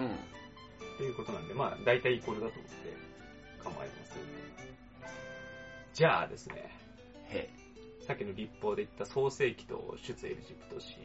[0.00, 0.06] る。
[0.06, 0.16] うん。
[0.96, 3.10] ということなんで、まあ、大体イコールだと思って
[3.62, 4.22] 構いません。
[5.92, 6.70] じゃあですね、
[7.28, 7.50] へ
[8.06, 10.96] さっきの立法で言った創世記と出エジプト史、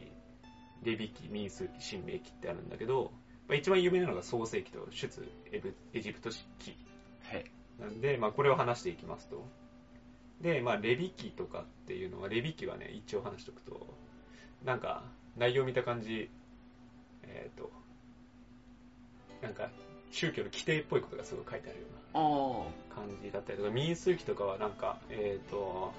[0.82, 3.12] レビ記、民数記、神明記ってあるんだけど、
[3.48, 5.22] まあ、一番有名なのが創世記と出
[5.52, 6.76] エブエジプト史記
[7.32, 7.44] へ
[7.78, 9.46] なんで、まあ、これを話していきますと。
[10.40, 13.94] で、まあ、レビ記とかっていうのは、レビ記はね、一応話しておくと、
[14.64, 15.04] なんか、
[15.36, 16.30] 内容見た感じ、
[17.22, 17.70] えっ、と、
[19.42, 19.70] なんか、
[20.10, 21.96] 宗教の規定っぽいことがすごい書いてあるような。
[22.94, 25.92] 感じだったりとか、民数記とかはなんか、えっ、と、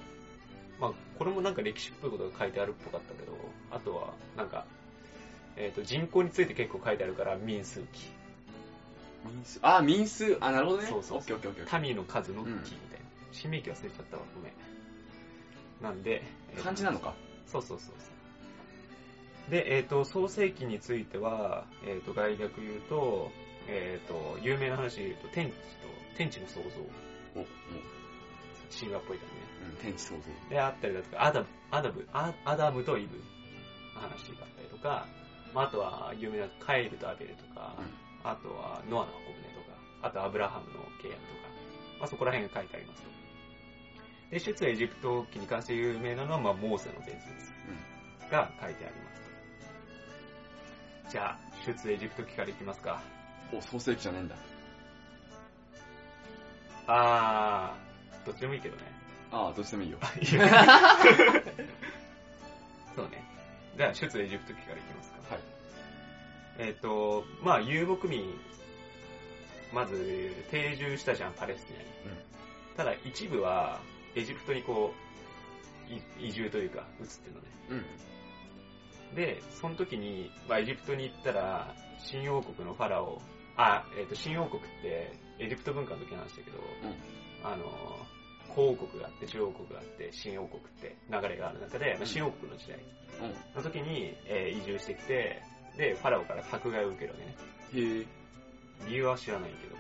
[0.80, 3.38] まあ、これもなんか歴史っぽいことが書いてあるっぽかったけど、
[3.72, 4.66] あとは、なんか、
[5.56, 8.12] えっ、と、人口について結構書いてあるから、民数記。
[9.26, 9.60] 民数。
[9.62, 10.38] ああ、民数。
[10.40, 10.88] あ、なるほどね。
[10.88, 11.80] そうそうオッケーオッケーオッケー。
[11.80, 12.97] 民の数の記みうんたいな。
[13.32, 14.54] 新明記忘れちゃったわ、ごめん。
[15.82, 17.14] なんで、えー漢字なのか？
[17.46, 18.12] そうそうそうそ
[19.48, 19.52] う。
[19.52, 23.32] で、えっ、と、創世記については、えっ、と、概略言うと、
[23.68, 25.58] えっ、と、有名な話で言うと、天地と、
[26.18, 26.68] 天地の創造。
[27.36, 27.48] お、もう、
[28.78, 29.26] 神話っぽいか
[29.62, 29.72] らね。
[29.72, 30.22] うん、天地創造。
[30.50, 33.18] で、あったりだとか、アダム、アダム、アアダムとイブ
[33.96, 35.08] の話があったりとか、
[35.54, 37.74] まあ、あとは有名なカインとアベルとか、
[38.24, 41.48] あとはノアの箱舟とか、あとアブラハムの契約とか、
[42.00, 43.10] まあ、そこら辺が書いてありますと。
[44.32, 47.52] で、出エジプト記に関して有名なのは、まあ、モーセの伝説
[48.30, 49.22] が書いてあります
[51.06, 51.12] と。
[51.12, 53.02] じゃあ、出エジプト記からいきますか。
[53.54, 54.36] お、創世記じゃねえんだ。
[56.88, 58.84] あー、どっちでもいいけどね。
[59.32, 59.98] ああ、どっちでもいいよ。
[60.22, 60.42] いいよ
[62.96, 63.24] そうね。
[63.78, 65.18] じゃあ、出エジプト記からいきますか。
[65.36, 65.42] はい。
[66.60, 68.40] えっ、と、まあ、遊牧民、
[69.74, 71.86] まず、定住したじゃん、パレスチナに。
[72.76, 73.80] ただ、一部は、
[74.16, 74.94] エジプトにこ
[75.90, 77.48] う、い移住というか、移ってるのね。
[79.12, 79.16] うん。
[79.16, 83.22] で、その時に、まあ、エジプトに行ったら、新王国のファラオ、
[83.58, 86.58] あ、えっ、と、新王国って、エジプト文化の時の話だけど、
[87.44, 87.66] あの、
[88.54, 92.80] 古王国があって、中王国があって、新王国って流れがある中で、まあ新王国の時代
[93.20, 93.26] うん。
[93.26, 93.34] うん。
[93.56, 95.42] の時に、えー移住してきて、
[95.78, 97.18] で、ファラオから迫害を受けるわ
[97.72, 97.98] けね。
[97.98, 98.06] へえ。
[98.86, 99.76] 理由は知らないけど、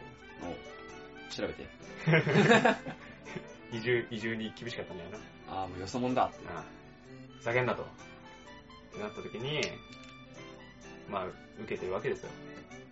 [0.49, 1.67] お調べて。
[3.71, 5.17] 移住、移住に厳しかったんだよな。
[5.49, 6.47] ああ、もうよそもんだって。
[6.47, 6.63] ああ
[7.37, 7.83] ふざけんなと。
[7.83, 7.85] っ
[8.93, 9.61] てなった時に、
[11.09, 11.25] まあ、
[11.61, 12.29] 受けてるわけですよ。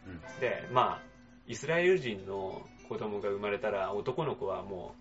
[0.08, 0.40] うん。
[0.40, 1.02] で、まあ、
[1.48, 4.96] イスラエル人の子供が生まれたら、男の子はも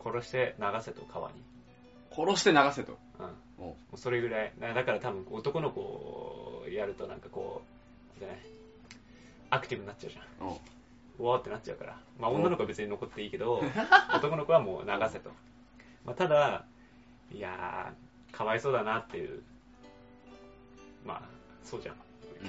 [0.00, 1.42] う、殺して流せと、川に。
[2.10, 2.98] 殺して流せと。
[3.18, 3.34] うん。
[3.58, 4.52] おもうそれぐらい。
[4.58, 7.62] だだから多分男の子をやるとなんかこ
[8.20, 8.42] う、ね、
[9.54, 10.48] アクティブになっちゃうじゃん。
[10.48, 10.60] お
[11.18, 11.96] うわーってなっちゃうから。
[12.18, 13.62] まあ女の子は別に残っていいけど、
[14.14, 15.30] 男の子はもう流せと。
[16.04, 16.64] まあただ、
[17.30, 19.42] いやー、かわいそうだなっていう。
[21.04, 21.22] まあ、
[21.62, 21.94] そうじゃん。
[21.94, 22.00] うん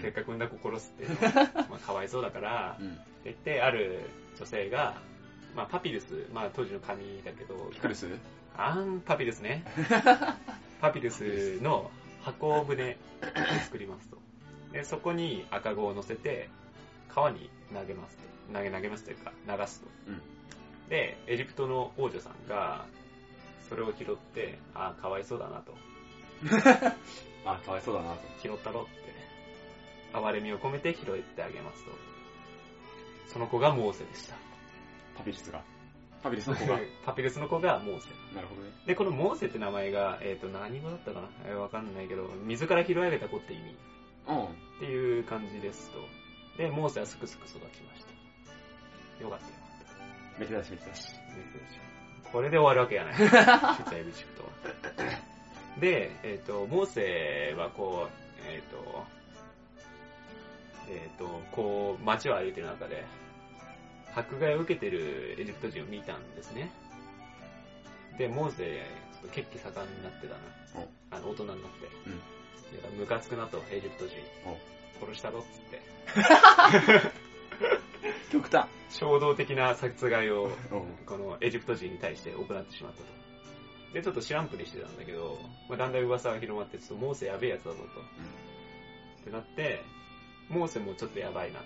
[0.02, 2.88] せっかく産んだ子殺すっていうのは、 まあかわいそうだから、うん。
[2.88, 4.02] って言って、ある
[4.38, 4.96] 女性が、
[5.56, 8.08] まあパピルス、まあ当時の紙だけど、ピクルス？
[8.58, 9.64] あん、パピルスね。
[10.82, 11.92] パピルスの
[12.24, 14.18] 箱舟を作りますと。
[14.74, 16.50] で、そこに赤子を乗せて、
[17.16, 18.54] 川に投げますと。
[18.54, 19.88] 投げ投げますというか、流すと。
[20.08, 20.22] うん
[20.90, 22.86] で、エジプトの王女さんが、
[23.68, 25.74] それを拾って、ああ、かわいそうだなと。
[27.44, 28.20] あ、かわいそうだなと。
[28.40, 28.92] 拾ったろって、
[30.14, 31.92] 哀れみを込めて拾ってあげますと。
[33.34, 34.36] その子がモーセでした。
[35.18, 35.64] パピルスが。
[36.22, 36.80] パピルスの子が。
[37.04, 38.10] パピルスの子がモーセ。
[38.36, 38.72] なるほどね。
[38.86, 41.30] で、このモーセって名前が、えっ、と、何語だったかな？
[41.46, 43.76] えーわかんないけど、水から拾い上げた子って意味
[44.28, 44.44] うん。
[44.46, 44.48] っ
[44.80, 46.00] ていう感じですと。
[46.58, 49.24] で、モーセはすくすく育ちました。
[49.24, 49.52] よかったよ
[50.50, 51.12] かったしめでたし。
[52.24, 52.30] た。
[52.32, 53.18] これで終わるわけやない。
[53.90, 54.50] 出エビシプトは。
[55.80, 59.06] で、えっ、と、モーセはこう、えっ、と、
[60.90, 63.06] えっ、と、こう、街を歩いてる中で、
[64.16, 66.72] 迫害を受けてるエジプト人を見たんですね。
[68.18, 70.40] で、モーセ、ちょっと血気盛んになってたな。
[71.12, 71.88] あの、大人になって。
[72.08, 72.35] うん
[72.72, 74.18] いやムカつくなと、エジプト人。
[74.46, 75.82] お殺したろっつって。
[78.32, 78.68] 極端。
[78.90, 80.52] 衝動的な殺害を、うん。
[81.06, 83.06] このエジプト人に対して行ってしまったと。
[83.94, 87.84] で、ちょっと知らんぷりしてたんだけど、まあ、だんだん噂が広まって、ちょっとモーセやべえやつだぞと。
[87.84, 89.84] ってなって、
[90.50, 91.66] モーセもちょっとやばいなと。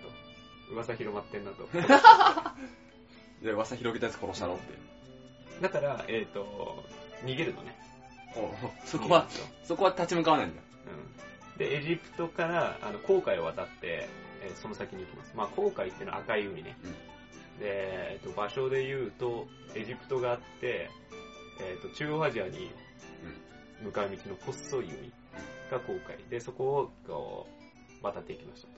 [0.72, 1.68] 噂広まってんなと。
[3.42, 4.74] で、噂広げたやつ殺したろって。
[5.62, 6.84] だから、えっ、と、
[7.24, 7.76] 逃げるのね。
[8.86, 9.28] そこは、
[9.64, 10.62] そこは立ち向かわないんだ。
[10.90, 11.58] うん。
[11.58, 14.08] で、エジプトから、あの、航海を渡って、
[14.42, 15.34] えーその先に行きます。
[15.36, 16.78] まあ、航海っていうのは赤い海ね。
[16.84, 16.96] うん
[17.60, 20.90] で、えっ、と、場所で言うと、エジプトがあって、
[21.60, 22.72] えっ、と、中央アジアに
[23.84, 25.12] 向かう道の細い海
[25.70, 26.18] が航海。
[26.30, 27.48] で、そこを、こ
[28.02, 28.74] う、渡っていきましたと。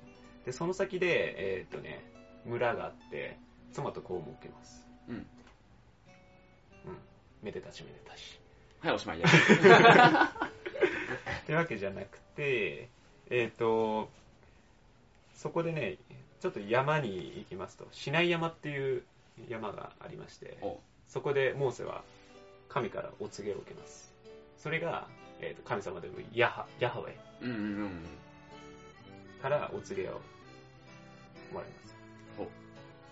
[0.45, 2.03] で、その先で、えっ、とね、
[2.43, 3.37] 村があって、
[3.71, 4.85] 妻と子を設けます。
[5.07, 5.15] うん。
[5.15, 5.23] うん。
[7.43, 8.39] めでたしめでたし。
[8.79, 9.27] はい、おしまいや。
[11.43, 12.89] ってわけじゃなくて、
[13.29, 14.09] えっ、と、
[15.33, 15.97] そこでね、
[16.39, 19.03] ちょっと山に行きますと、シナイ山っていう
[19.47, 20.57] 山がありまして、
[21.07, 22.03] そこでモーセは
[22.69, 24.13] 神からお告げを受けます。
[24.57, 25.07] それが、
[25.39, 28.03] えーと神様でもヤハヤハウェうんうんうん。
[29.41, 30.13] からお告げを
[31.51, 31.91] もらいます。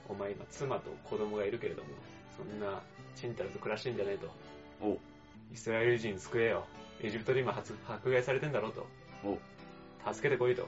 [0.09, 1.89] お前今妻と子供がいるけれども、
[2.35, 2.81] そんな
[3.15, 4.27] ちんたらと暮らしてんじゃねえと。
[5.53, 6.65] イスラエル人救えよ。
[7.01, 8.87] エジプトで今発迫害されてんだろうと。
[10.13, 10.67] 助けてこいと。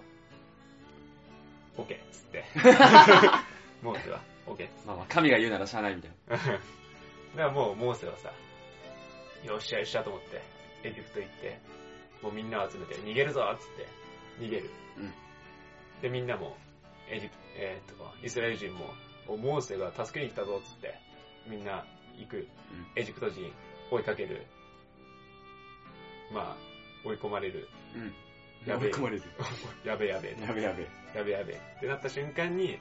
[1.77, 2.45] オッケーっつって。
[3.81, 4.87] モーセは、オッケー。
[4.87, 6.37] まあまあ、神が言うならしゃあないみたいな。
[6.37, 6.59] だか
[7.35, 8.31] らもうモーセはさ、
[9.43, 10.41] よっしゃよっしゃと思って、
[10.83, 11.59] エジプト行って、
[12.21, 13.87] もうみんなを集めて、逃げるぞっつって、
[14.39, 14.69] 逃げる。
[14.97, 15.13] うん
[16.01, 16.57] で、みんなも、
[17.09, 18.93] エジプえーっと、イスラエル人も、
[19.27, 20.95] おモーセが助けに来たぞっつって、
[21.47, 21.85] みんな
[22.17, 22.47] 行く。
[22.95, 23.53] エジプト人
[23.91, 24.45] 追いかける。
[26.33, 26.57] まあ、
[27.07, 27.67] 追い込まれる。
[27.95, 28.13] うん。
[28.65, 29.23] やべえ追い込まれる。
[29.83, 30.29] やべやべ。
[30.39, 30.87] やべやべ。
[31.13, 32.79] やべやべってなった瞬間に、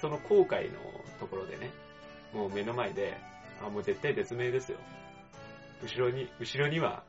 [0.00, 0.78] その航海の
[1.18, 1.70] ところでね、
[2.32, 3.16] もう目の前で、
[3.62, 4.78] あ、もう絶対絶命ですよ。
[5.82, 7.02] 後ろに、後ろには、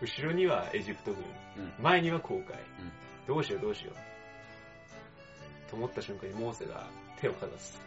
[0.00, 1.24] 後ろにはエジプト軍、
[1.56, 2.44] うん前には航海、
[3.26, 5.70] どうしようどうしよう。
[5.70, 6.88] と思った瞬間にモーセが
[7.20, 7.80] 手をかざす。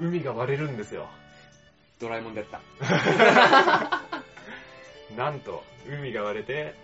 [0.00, 1.08] 海が割れるんですよ。
[2.00, 4.00] ドラえもんでやった。
[5.16, 6.74] なんと、海が割れて、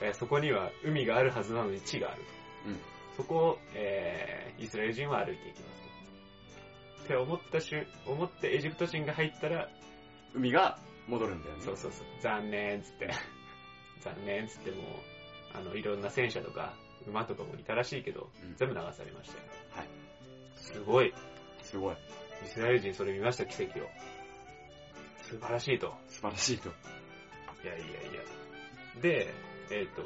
[0.00, 2.70] えーそこには海があるはずなのに地があると。
[2.70, 2.78] うん
[3.16, 5.82] そこを、えーイスラエル人は歩いていきます
[6.98, 7.04] と。
[7.04, 9.68] って思った瞬、思ってエジプト人が入ったら、
[10.34, 11.62] 海が戻るんだよね。
[11.62, 13.10] そうそうそう、残念っつって、
[14.00, 14.86] 残念っつってもう、
[15.54, 16.74] あの、いろんな戦車とか
[17.06, 19.44] 馬とかもいたらしいけど、うん全部流されましたよ。
[19.70, 19.88] はい。
[20.56, 21.08] すごい。
[21.08, 21.12] イ
[21.64, 21.96] すごい。
[22.46, 23.88] スラエル人それ見ました、奇跡を。
[25.22, 25.94] 素晴らしいと。
[26.08, 26.70] 素晴らしいと。
[27.62, 28.22] いやいやいや。
[29.00, 29.32] で、
[29.70, 30.02] えっ、と、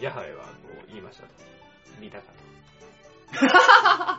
[0.00, 0.50] ヤハウェはこ
[0.84, 1.28] う言いましたと。
[2.00, 2.24] 見たか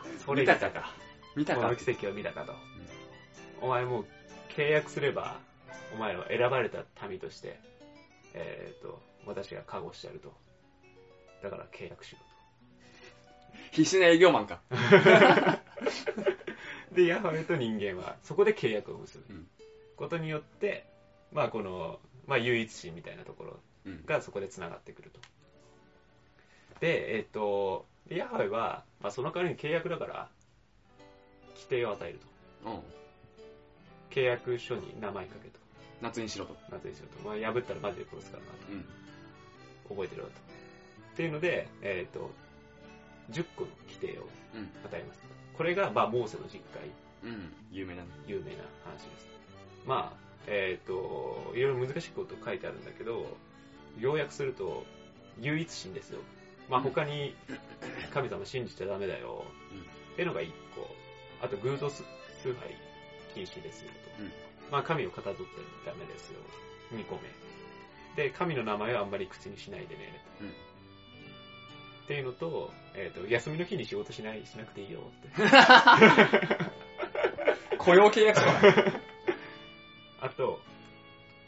[0.04, 0.10] と。
[0.24, 0.94] そ れ見たか。
[1.36, 2.54] 見たかこの奇跡を見たかと。
[3.60, 4.06] お前もう
[4.50, 5.40] 契約すれば、
[5.92, 7.60] お前は選ばれた民として、
[8.34, 10.34] えっ、と、私が覚悟してやると。
[11.42, 12.18] だから契約しろ
[13.70, 14.60] 必死な営業マンか。
[14.70, 14.76] と。
[16.94, 19.48] で、ヤハウェと人間は、そこで契約を結ぶうん
[19.96, 20.86] ことによって、
[21.32, 24.04] まあこの、まあ唯一心みたいなところうん。
[24.04, 25.20] がそこで繋がってくると。
[26.80, 30.28] で、えっ、と、ヤハウェは、まあその代わりに契約だから、
[31.54, 32.20] 規定を与える
[32.62, 32.70] と。
[32.70, 32.80] うん。
[34.10, 35.58] 契約書に名前書けと。
[36.00, 36.54] 夏にしろと。
[36.70, 37.28] なぜにしろと。
[37.28, 38.82] まあ破ったらマジで殺すからなうん。
[38.82, 39.94] と。
[39.94, 40.34] 覚えてろよと。
[41.14, 42.30] っていうので、えっ、と、
[43.32, 44.70] 10個の規定をうん。
[44.84, 45.20] 与えます。
[45.56, 46.88] これが、まあ、モーセの実会、
[47.24, 47.52] うん。
[47.70, 48.08] 有名なね。
[48.26, 49.26] 有名な話です。
[49.86, 53.26] まあ、えっ、と、いろいろ難しいこと書いてあるんだけど、
[53.98, 54.84] 要約すると、
[55.40, 56.20] 唯一心ですよ。
[56.68, 57.34] まあ、うん他に
[58.12, 59.44] 神様信じちゃダメだよ。
[59.72, 59.82] うんっ
[60.16, 60.88] ていうのが1個。
[61.40, 62.02] あと、偶像崇
[62.42, 62.54] 拝
[63.34, 64.22] 禁止ですよと。
[64.22, 64.32] うん
[64.70, 65.44] まあ、神をかたどって
[65.86, 66.40] ダメですよ。
[66.92, 67.18] 2個
[68.16, 68.22] 目。
[68.22, 70.24] で、神の名前はあんまり口にしないでね。
[70.40, 70.50] うんっ
[72.08, 75.28] ていうのと、えっ、と、休みの日に仕事しない、しなくていいよって。
[77.76, 78.62] 雇用契約書だ。
[80.20, 80.60] あと、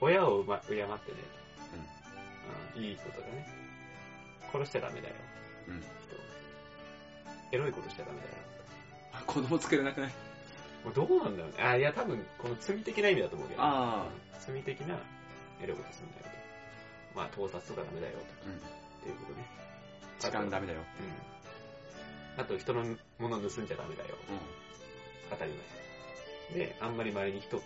[0.01, 0.89] 親を、ま、敬ってね、
[2.77, 3.47] うん、いいことだね。
[4.53, 5.15] 殺しちゃダメだよ。
[5.69, 5.83] うん。
[7.53, 8.31] エロいことしちゃダメだよ。
[9.27, 10.11] 子供作れなくない？
[10.85, 11.63] もうどうなんだろうね。
[11.63, 14.07] あ、いや、多分、この罪的な意味だと思うけど、あ
[14.41, 14.97] 罪的な
[15.61, 17.19] エロいことするんだよと。
[17.19, 18.19] まあ、盗撮とかダメだよと。
[18.47, 18.57] うん。
[18.57, 18.59] っ
[19.03, 19.45] ていうことね。
[20.21, 20.79] 時間ダメだよ。
[22.37, 22.43] うん。
[22.43, 22.83] あと、人の
[23.19, 24.17] もの盗んじゃダメだよ。
[24.31, 24.39] うん。
[25.31, 25.53] 当たり
[26.55, 26.67] 前。
[26.67, 27.61] で、あんまり周りに人、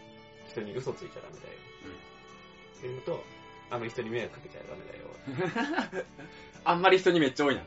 [0.49, 1.53] 人に嘘ついちゃダメだよ。
[2.77, 3.25] っていうのと、
[3.71, 6.05] あんまり人に迷惑かけちゃダメだよ。
[6.65, 7.63] あんまり人にめっちゃ多いな。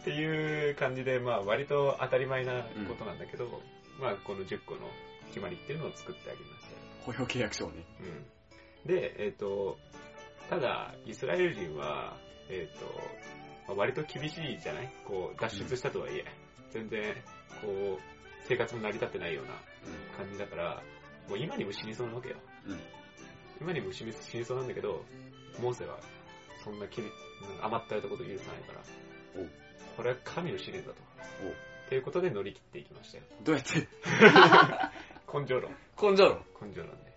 [0.00, 3.62] っていう感じで、まあ割と当たり前なことなんだけど、
[4.00, 4.90] まあこの10個の
[5.28, 6.62] 決まりっていうのを作ってありまし
[7.06, 7.84] 雇用契約書をね。
[8.84, 8.88] うん。
[8.88, 9.78] で、えっ、と、
[10.50, 12.16] ただ、イスラエル人は、
[12.48, 12.84] えっ、と、
[13.68, 14.92] まあ割と厳しいじゃない？
[15.04, 16.24] こう、脱出したとはいえ、
[16.70, 17.14] 全然、
[17.60, 18.02] こう、
[18.48, 19.52] 生活も成り立ってないような
[20.16, 20.82] 感じだから、
[21.28, 22.36] もう今にも死にそうなわけよ。
[22.66, 22.72] うん。
[22.72, 22.80] うん。
[23.60, 25.04] 今にも死に死にそうなんだけど、
[25.60, 25.98] モーセは、
[26.64, 27.10] そんなきり
[27.60, 28.80] 甘ったれたことを許さないから
[29.36, 30.96] お、これは神の試練だと。
[31.86, 33.24] おということで乗り切っていきましたよ。
[33.42, 33.88] どうやって？
[35.38, 35.76] 根性論。
[36.00, 36.44] 根性論。
[36.60, 37.12] 根性論で。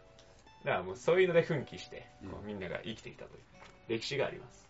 [0.66, 3.44] だからもうそういうので奮起して、うんみんなが生きてきたという
[3.88, 4.68] 歴史があります。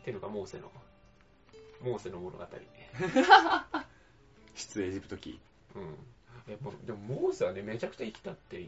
[0.00, 0.70] っていうのがモーセの、
[1.80, 2.46] モーセの物語。
[4.54, 5.40] 出エジプト記。
[5.74, 5.96] うん。
[6.48, 8.58] やっぱでもモーセはね、めちゃくちゃ生きたって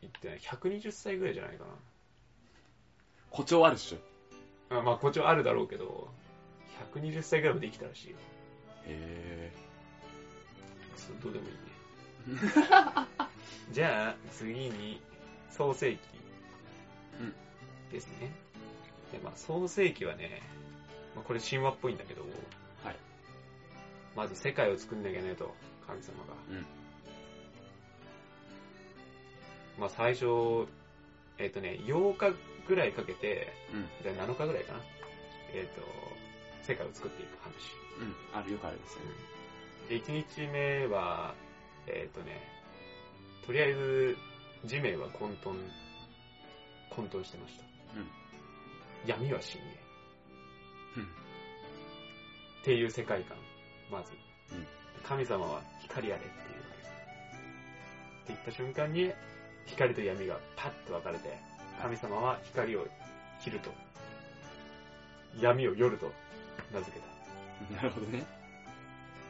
[0.00, 0.38] 言ってない。
[0.38, 1.64] 120歳ぐらいじゃないか
[3.30, 4.74] 誇張あるっしょ。
[4.74, 4.80] な。
[4.80, 6.08] あまあ、誇張あるだろうけど、
[6.94, 8.16] 120歳ぐらいまで生きたらしいよ。
[8.86, 9.52] へ
[10.96, 11.70] そうどうでもいいね。
[13.70, 15.00] じゃあ、次に、
[15.50, 15.98] 創世記。
[17.20, 17.34] うん
[17.92, 18.32] ですね。
[19.12, 20.42] で、まあ、創世記はね、
[21.14, 22.22] まあ、これ神話っぽいんだけど、
[22.82, 22.96] はい。
[24.16, 25.54] まず世界を作んなきゃいけないと、
[25.86, 26.34] 神様が。
[26.50, 26.79] うん
[29.80, 30.68] まあ、最初、
[31.38, 32.36] えっ、とね、8日
[32.68, 34.04] ぐらいかけて、うん。
[34.04, 34.80] で7日ぐらいかな。
[35.54, 35.80] えっ、と、
[36.62, 37.54] 世界を作っていく話。
[37.98, 38.38] うん。
[38.38, 39.10] あるよくあるですよね。
[39.88, 41.34] で、1日目は、
[41.86, 42.46] えっ、とね、
[43.46, 44.16] とりあえず、
[44.66, 45.54] 地面は混沌、
[46.90, 47.64] 混沌してました。
[47.96, 48.06] うん
[49.06, 49.66] 闇は深淵。
[50.98, 51.04] うん。
[51.04, 51.06] っ
[52.64, 53.38] ていう世界観、
[53.90, 54.12] まず。
[54.52, 54.66] うん
[55.02, 56.90] 神様は光あれっていうわけです。
[56.90, 59.10] って言った瞬間に、
[59.66, 61.38] 光と闇がパッと分かれて、
[61.80, 62.86] 神様は光を
[63.40, 63.72] 昼と、
[65.40, 66.12] 闇を夜と
[66.72, 67.06] 名付けた。
[67.76, 68.24] なるほどね。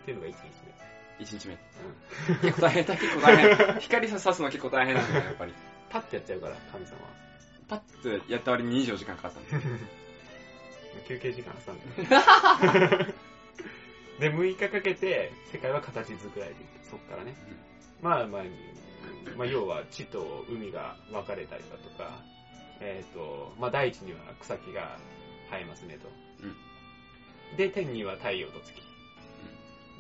[0.03, 0.71] っていうのが1日目。
[1.25, 1.55] 1日目。
[1.55, 1.59] う
[2.33, 2.37] ん。
[2.41, 3.57] 結構大変だ、結構大変。
[3.81, 5.53] 光さすのは結構大変なんだよ、やっぱり。
[5.91, 6.99] パッとやっちゃうから、神様は。
[7.69, 9.63] パッとやった割に24時間かかったんだよ。
[11.07, 11.85] 休憩時間挟んで。
[14.19, 16.71] で、6日かけて、世界は形作られていく。
[16.91, 17.35] そっからね。
[18.03, 18.43] まあまあ、
[19.37, 22.23] まあ、要は地と海が分かれたりだとか、
[22.81, 24.99] えっ、と、まあ大地には草木が
[25.51, 26.09] 生えますねと。
[27.57, 28.75] で、天には太陽と月。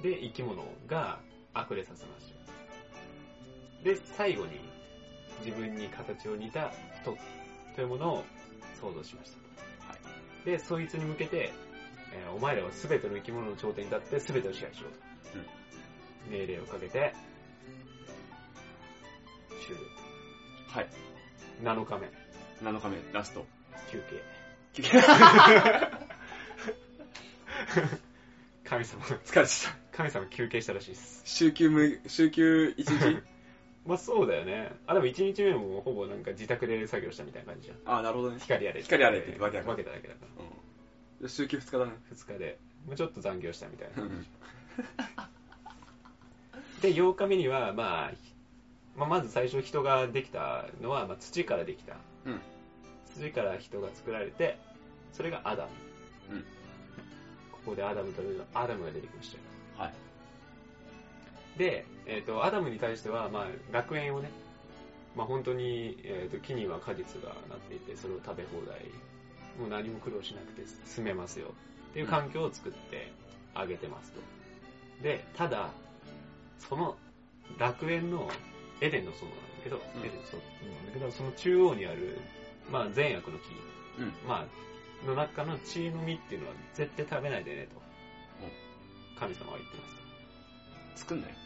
[0.03, 1.21] で、生き物が
[1.55, 3.85] 溢れさせました。
[3.85, 4.61] で、最後に
[5.45, 7.17] 自分に形を似た人
[7.75, 8.25] というものを
[8.81, 9.39] 想像しました。
[9.93, 10.01] はい
[10.45, 11.53] で、そいつに向けて、
[12.13, 14.97] えーお前らは全ての生き物の頂点に立って全てを支配しろと。
[16.31, 17.15] 命令をかけて、
[19.61, 19.81] 終了。
[20.68, 20.88] はい。
[21.62, 22.11] 7日目、
[22.70, 23.44] 7日目、ラスト。
[23.90, 24.23] 休憩。
[24.73, 24.90] 休 憩
[28.64, 29.96] 神様、疲れてた。
[29.96, 31.23] 神様休憩したらしいです。
[31.25, 33.23] 週休無、週休1日？
[33.87, 34.70] まあそうだよね。
[34.87, 37.99] あ、でも1日目もほぼなんか自宅で作業したみたいな感じじゃん。
[37.99, 38.38] あ、なるほどね。
[38.38, 38.83] 光あれ。
[38.83, 40.44] 光あれって分けた分けただけだから。
[41.20, 41.29] うん。
[41.29, 41.92] 週休2日だね。
[42.12, 44.07] 2日で、もうちょっと残業したみたいなう。
[44.07, 44.27] ん。
[46.81, 48.12] で、8日目には、まあ、
[49.01, 51.95] まあ、まず最初人ができたのは、まあ、土からできた。
[52.27, 52.41] うん
[53.17, 54.59] 土から人が作られて、
[55.13, 56.37] それがアダム。
[56.37, 56.45] うん
[57.51, 59.43] ここでアダムというアダムが出てきましたよ。
[59.79, 61.59] はい。
[61.59, 64.31] で、えっ、と、アダムに対しては、まあ、楽園をね、
[65.17, 68.81] まあ、本当に、えっ、と、木には果実がなっていて、それを食べ放題、
[69.59, 71.55] もう何も苦労しなくて住めますよ
[71.91, 73.13] っていう環境を作って
[73.55, 74.21] あげてますと。
[75.03, 75.71] で、ただ、
[76.59, 76.97] その
[77.59, 78.31] 楽園の
[78.81, 80.23] エデンの園なんだけど、うんエデンの
[80.62, 82.19] 園なんだけど、その中央にある、
[82.71, 83.45] まあ、善悪の木、
[83.99, 84.12] うん。
[84.27, 87.81] まあ、の中の血の実っていうのは絶対食べないでねと、
[89.19, 91.01] 神様は言ってます。
[91.03, 91.31] 作んない？
[91.31, 91.37] うん。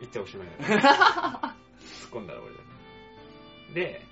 [0.00, 1.54] 言っておしまいだから。
[1.80, 2.60] 突っ込んだら俺だ。
[3.74, 4.02] で、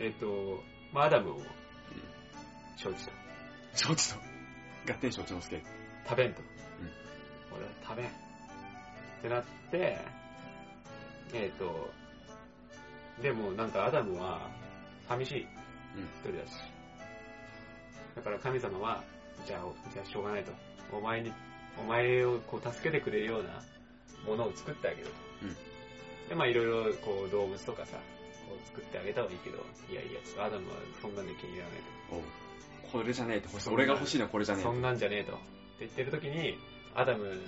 [0.00, 0.62] えっ、と、
[0.92, 1.42] まあ、アダムを
[2.76, 3.12] 承知と。
[3.74, 4.20] 承知と。
[4.90, 5.62] 合点承知の助。
[6.08, 6.42] 食べんと。
[7.54, 8.06] 俺は食べん。
[8.06, 8.10] っ
[9.22, 9.48] てなって、
[9.78, 11.90] えっ、と、
[13.22, 14.50] でもなんかアダムは
[15.08, 15.42] 寂しい。
[15.42, 16.54] うん一人だし。
[18.16, 19.02] だから神様は、
[19.46, 20.52] じゃあ、じゃあしょうがないと。
[20.92, 21.32] お前に、
[21.78, 23.62] お前をこう助けてくれるような
[24.26, 25.12] ものを作ってあげると。
[25.42, 25.56] うん
[26.28, 27.98] で、まあいろいろこう動物とかさ、
[28.48, 29.58] こう作ってあげたはいいけど、
[29.90, 31.76] いやいや、ちょっとアダムはそんなんで気に入らない
[32.88, 32.88] と。
[32.90, 33.70] これじゃねえって欲しい。
[33.70, 35.32] 俺が欲しいのはこれじゃねえそんなんじゃねえと。
[35.32, 35.42] って
[35.80, 36.56] 言ってる時に、
[36.94, 37.40] アダム、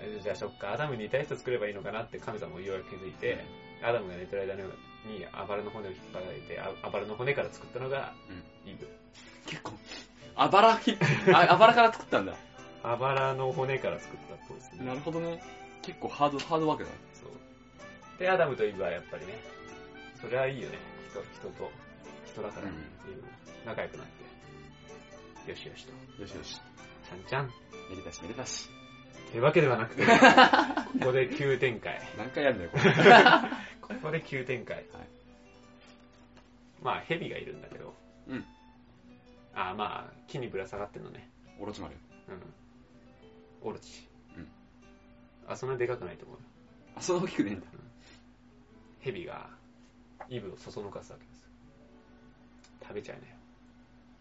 [0.00, 3.44] えじゃあそっか、アダムに似た人作ればいいのかなって神様もようやく気づいて、
[3.82, 4.62] アダムが寝てる間に
[5.32, 8.12] あばらの骨を引っ張られて、ああばらの骨から作ったのが
[8.64, 8.88] イブ。
[9.46, 9.72] 結構。
[10.34, 10.96] あばらひ、
[11.32, 12.34] あ、あばらから作ったんだ。
[12.82, 14.84] あばらの骨から作ったっぽいですね。
[14.84, 15.42] なるほどね。
[15.82, 16.90] 結構ハード、ハードワークだ。
[17.14, 18.18] そう。
[18.18, 19.38] で、アダムとイブはやっぱりね、
[20.20, 20.78] それはいいよね。
[21.10, 21.70] 人、人と、
[22.26, 22.74] 人だから、うんっ
[23.04, 23.24] ていう、
[23.64, 24.06] 仲良くなっ
[25.44, 26.22] て、よしよしと。
[26.22, 26.60] よしよし。
[27.08, 27.50] ちゃんちゃん。
[27.90, 28.68] めでたしめでたし。
[29.30, 30.04] というわけではなくて、
[31.00, 32.00] ここで急展開。
[32.16, 32.84] 何回やるんだよ、これ。
[34.00, 34.76] ここで急展開。
[34.76, 34.86] はい
[36.82, 37.94] まあ、蛇がいるんだけど、
[38.28, 38.44] うん。
[39.54, 41.28] あまあ、木にぶら下がってんのね。
[41.58, 41.96] オロチマル。
[42.28, 43.68] うん。
[43.68, 44.06] オロチ。
[44.36, 44.48] うん。
[45.48, 46.42] あ、そんなでかくないと思うよ。
[46.96, 47.66] あ、そんな大きくねえんだ。
[49.00, 49.48] 蛇が、
[50.28, 51.48] イブをそそのかすわけですよ。
[52.82, 53.34] 食べちゃいなよ。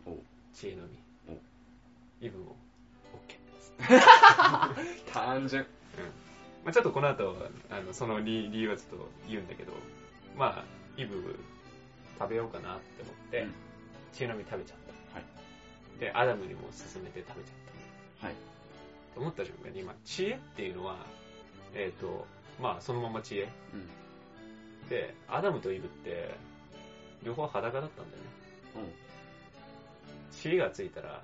[0.07, 0.19] おう
[0.53, 0.97] 知恵のお実。
[2.21, 2.55] イブも、
[3.13, 3.44] オッケー。
[5.11, 5.65] 単純。
[6.63, 7.36] まあ、ちょっとこの後、
[7.69, 9.73] あのその理理由はちょっと言うんだけど、
[10.36, 10.63] まあ、
[10.97, 11.38] イブ
[12.17, 13.53] 食べようかなって思って、うん
[14.13, 14.78] 知恵の実食べちゃっ
[15.11, 15.15] た。
[15.15, 15.26] はい
[15.99, 17.55] で、アダムにも勧めて食べちゃっ
[18.21, 18.28] た。
[18.28, 18.36] はい。
[19.13, 20.97] と思った瞬間に、まあ、知恵っていうのは、
[21.73, 22.26] えっ、と、
[22.61, 23.49] まあ、そのまま知恵。
[24.84, 24.89] うん。
[24.89, 26.36] で、アダムとイブって、
[27.23, 28.30] 両方裸だったんだよね。
[28.76, 30.36] うん。
[30.38, 31.23] 知恵がついたら、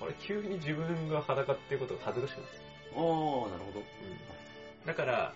[0.00, 2.48] 俺急に自分が裸っていうことが恥ずかしくなっ
[2.94, 3.00] た。
[3.00, 3.80] おー、なるほど。
[3.80, 4.86] うん。
[4.86, 5.32] だから、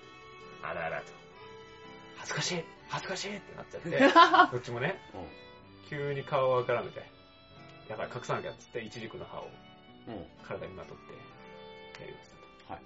[0.63, 1.07] あらあらと。
[2.17, 3.91] 恥ずかしい恥ずかしいってなっちゃって、
[4.53, 7.03] どっちもね、う急に顔をからめて、
[7.89, 9.49] やばい、隠さなきゃっつって、イチジクの葉を。
[10.43, 11.13] 体にまとって、
[12.03, 12.37] やりました
[12.69, 12.73] と。
[12.73, 12.81] は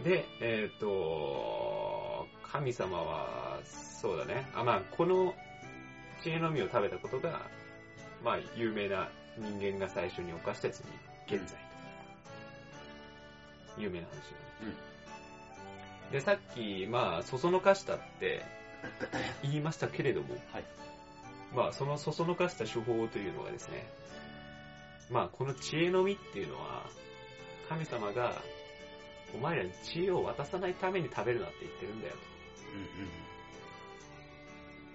[0.00, 0.04] い。
[0.04, 4.50] で、えっ、と、神様は、そうだね。
[4.54, 5.34] あ、まあ、この
[6.22, 7.40] 知恵の実を食べたことが、
[8.22, 9.08] まあ、有名な
[9.38, 10.82] 人間が最初に犯した罪、
[11.26, 11.54] 現在と。
[13.78, 14.28] 有名な話だね。
[16.12, 18.44] で、さっき、まあ、そそのかしたって
[19.42, 20.64] 言いましたけれども、はい。
[21.54, 23.86] まあ、そのそそのかした手法というのがですね、
[25.10, 26.86] まあ、この知恵の実っていうのは、
[27.68, 28.40] 神様が、
[29.34, 32.16] お前らに知恵を渡さないために食べるなって言ってるんだよう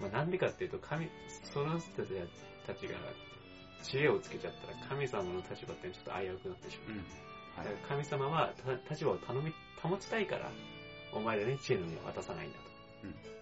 [0.00, 0.02] と。
[0.02, 1.08] まあ、なんでかっていうと、神、
[1.44, 2.02] その人
[2.66, 2.96] たちが
[3.84, 6.96] 知恵をつけちゃったら神様の立場ってちょっと危うくなってしまう。
[6.96, 6.98] うん。
[6.98, 7.04] うん。
[7.56, 7.76] はい。
[7.88, 10.50] 神様はた立場を頼み、保ちたいから、
[11.12, 12.64] お前らに知恵の実を渡さないんだと。
[13.04, 13.34] うん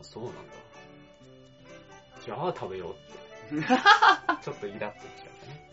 [0.00, 0.40] あそうなんだ。
[2.24, 3.18] じゃあ食べようって。
[4.42, 5.70] ちょっとイラッときちゃったね。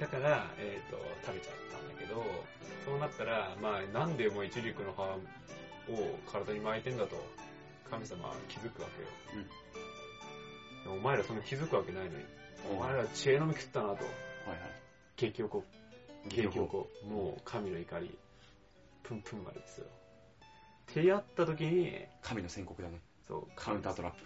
[0.00, 2.24] だから、えっ、と、食べちゃったんだけど、
[2.84, 5.02] そうなったら、まあ、なんでもうイチジクの葉
[5.88, 7.16] を体に巻いてんだと、
[7.90, 9.08] 神様は気づくわけよ。
[10.86, 12.24] お前らそんな気づくわけないのに、
[12.70, 14.04] お前ら知恵の実食ったなと、はい
[14.50, 14.58] はい。
[15.16, 15.64] 激おこ、
[16.28, 18.18] 激激おおこ、もう神の怒り、
[19.02, 19.86] プンプン丸ですよ。
[19.86, 23.00] ってやった時に、神の宣告だね。
[23.26, 24.18] そう、カウンタートラップ。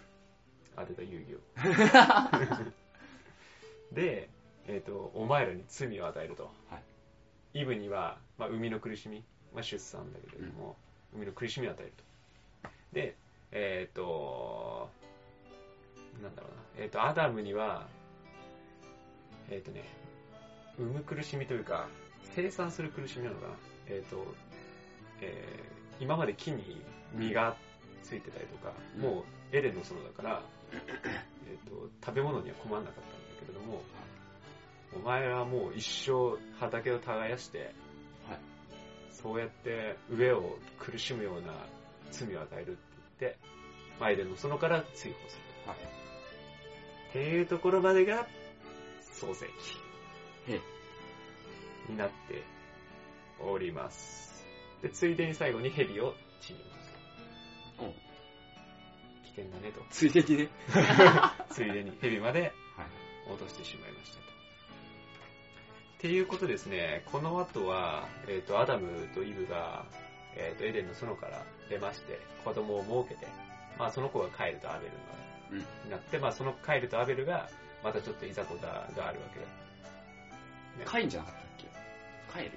[0.75, 2.73] 当てた遊戯を。
[3.93, 4.29] で、
[4.67, 6.51] えっ、と、お前らに罪を与えると。
[6.69, 6.83] はい
[7.53, 10.77] イブには、まあ、生みの苦しみ、まあ、出産だけれども、
[11.13, 12.03] 生みの苦しみを与えると。
[12.93, 13.15] で、
[13.51, 14.89] えっ、と、
[16.27, 17.87] なんだろうな、えっ、と、アダムには、
[19.49, 19.83] えっ、とね、
[20.77, 21.87] 産む苦しみというか、
[22.35, 23.53] 生産する苦しみなのかな。
[23.87, 24.25] えっ、と、
[25.21, 26.81] えー今まで木に
[27.15, 27.55] 実が
[28.03, 33.81] ついてたりとか、うんもうエデンの園だから、えっと食べ物には困らなかったんだけれども、
[34.95, 37.73] お前はもう一生畑を耕して、
[38.27, 38.39] はい
[39.11, 41.53] そうやって上を苦しむような
[42.11, 42.79] 罪を与えるって
[43.19, 43.39] 言って、
[43.99, 45.69] まあエデンの園から追放する。
[45.69, 46.06] はい
[47.17, 48.27] っていうところまでが
[49.01, 49.87] 創世記。
[51.89, 52.43] になって
[53.39, 54.45] おります。
[54.83, 56.93] で、ついでに最後に蛇を地に落とす。
[57.79, 57.93] うん。
[59.23, 59.81] 危険だねと。
[59.89, 60.49] ついでにね。
[61.49, 62.51] ついでに蛇まではい。
[63.31, 64.21] 落としてしまいましたと。
[64.21, 64.25] っ
[65.99, 69.85] ていうことですね、この後は、えっ、と、アダムとイブが、
[70.35, 73.31] えっ、と、エデンの園から出まして、子供を設けて、
[73.79, 75.26] まあその子がカエルとアベルが、
[75.89, 77.49] なって、まあそのカエルとアベルが、
[77.83, 79.45] またちょっといざこざがあるわけだ。
[80.85, 81.67] カインじゃなかったっけ？
[82.33, 82.51] カエル？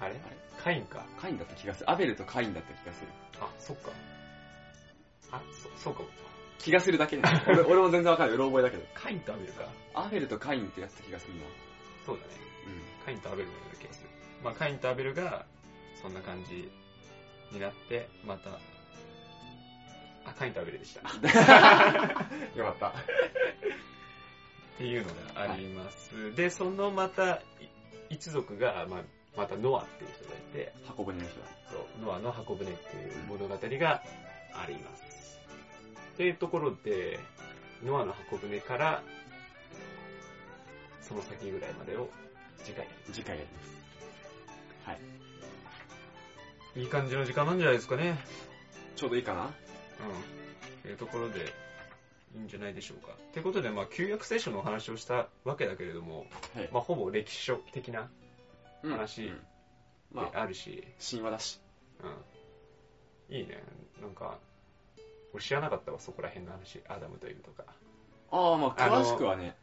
[0.00, 0.10] あれ？
[0.10, 0.36] あれ？
[0.62, 1.04] カインか。
[1.18, 1.90] カインだった気がする。
[1.90, 3.08] アベルとカインだった気がする。
[3.40, 3.90] あ、そっか。
[5.32, 6.08] あ、そ、そうかも。
[6.58, 7.22] 気がするだけね。
[7.46, 8.36] 俺俺も全然わかんない。
[8.36, 8.84] うろ覚えだけど。
[8.94, 9.68] カインとアベルか。
[9.94, 11.40] アベルとカインってやってた気がするな。
[12.04, 12.32] そうだね。
[12.66, 13.04] うん。
[13.04, 14.08] カインとアベルのような気がする。
[14.42, 15.46] まあ、カインとアベルが、
[16.02, 16.70] そんな感じ
[17.52, 18.58] になって、また、
[20.26, 21.00] あ、カインとアベルでした。
[21.00, 21.04] っ
[22.56, 22.94] よかった。
[24.78, 26.34] ていうのがあります。
[26.34, 27.42] で、そのまた、い
[28.10, 29.00] 一族が、まあ、
[29.36, 31.46] またノアっていう人がいて、箱舟の人だ。
[31.70, 34.02] そう、ノアの箱舟っていう物語が
[34.52, 35.40] あります。
[36.14, 37.20] っていうところで、
[37.84, 39.02] ノアの箱舟から、
[41.00, 42.10] その先ぐらいまでを
[42.64, 43.76] 次回やります次回やります。
[44.88, 44.92] は
[46.76, 46.82] い。
[46.82, 48.18] いい感じの時間なんじゃないですかね。
[48.96, 49.50] ちょうどいいかな
[50.00, 50.82] うん。
[50.82, 51.52] というところで、
[52.34, 53.14] いいんじゃないでしょうか。
[53.32, 56.68] ということで、まあ、旧約聖書のお話をしたわけだけれども、はい。
[56.72, 58.10] まあ、ほぼ歴史書的な
[58.82, 59.40] うん話うんで
[60.12, 61.60] まあ、あるし、神話だし。
[63.30, 63.36] うん。
[63.36, 63.62] いいね。
[64.00, 64.38] なんか、
[65.32, 66.80] 俺知らなかったわ、そこら辺の話。
[66.88, 67.64] アダムとイブとか。
[68.30, 69.56] ああ、まあ、あの詳しくはね、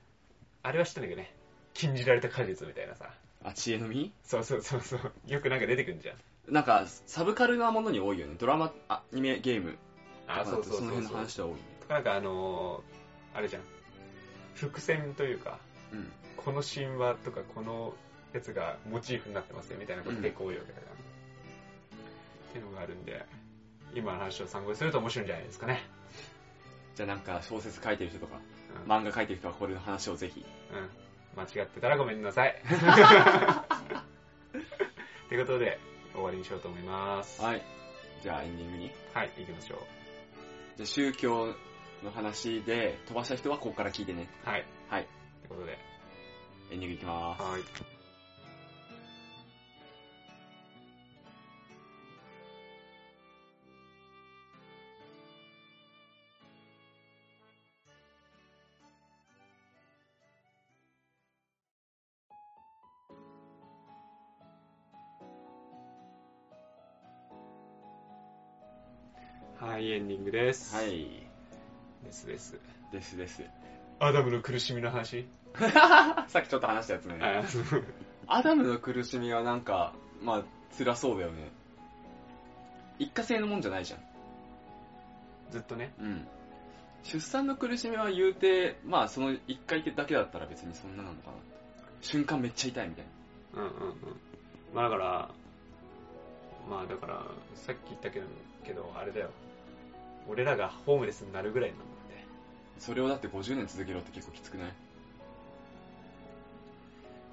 [0.64, 1.34] あれは知ったんだけどね。
[1.74, 3.14] 禁じられた果実みたいなさ。
[3.44, 4.12] あ、知恵の実？
[4.24, 5.12] そうそうそうそう。
[5.28, 6.18] よくなんか出てくるんじゃん。
[6.54, 8.36] なんか、サブカルなものに多いよね。
[8.38, 9.78] ドラマ、アニメ、ゲーム
[10.28, 11.16] あ、そうそうそうその辺の。
[11.16, 11.60] 話は多いね。
[11.90, 13.62] なんかあのー、あれじゃん。
[14.56, 15.60] 伏線というか、
[15.92, 16.12] うん。
[16.38, 17.94] この神話とかこの
[18.34, 23.26] やつがモチーフになってますよみたいなこと結構多いわけだから、っていうのがあるんで、
[23.96, 25.82] 今の話を参考にすると面白いんじゃないですかね。
[26.96, 28.38] じゃあなんか小説書いてる人とか、
[28.86, 28.92] うん。
[28.92, 30.46] 漫画書いてる人はこれの話をぜひ。
[30.72, 32.56] うん、間違ってたらごめんなさい。
[35.30, 35.80] ということで、
[36.14, 37.42] 終わりにしようと思います。
[37.42, 37.62] はい。
[38.22, 38.92] じゃあエンディングに。
[39.14, 40.03] はい、行きましょう。
[40.78, 41.54] じゃあ宗教
[42.04, 44.30] の話で飛ばした人はここから聞いてね。
[44.44, 44.66] はい。
[44.90, 45.08] はい。
[45.48, 45.78] ということで、
[46.72, 47.42] エンディングいきまーす。
[47.44, 48.03] はい。
[69.84, 70.76] い、エンディングです。
[70.76, 71.08] はい。
[72.04, 72.60] ですです。
[72.92, 73.44] ですです。
[74.00, 75.26] アダムの苦しみの話？
[76.28, 77.20] さっきちょっと話したやつね。
[78.28, 80.44] アダムの苦しみはなんか、まあ、
[80.78, 81.52] 辛そうだよね。
[83.00, 84.00] 一過性のもんじゃないじゃん。
[85.52, 85.94] ずっとね。
[86.00, 86.28] うん。
[87.04, 91.38] 出産の苦しみは言うて、まあその一回だけだったら別にそんななのかな。
[92.02, 93.06] 瞬間めっちゃ痛いみたい
[93.56, 93.62] な。
[93.62, 93.96] うんうんうん。
[94.74, 95.30] まあだから、
[96.70, 97.26] まあだから、
[97.56, 98.26] さっき言ったけど、
[98.66, 99.30] けどあれだよ。
[100.28, 102.26] 俺らがホームレスになるぐらいなんだって。
[102.80, 104.74] それをだって50年続けろって結構きつくない？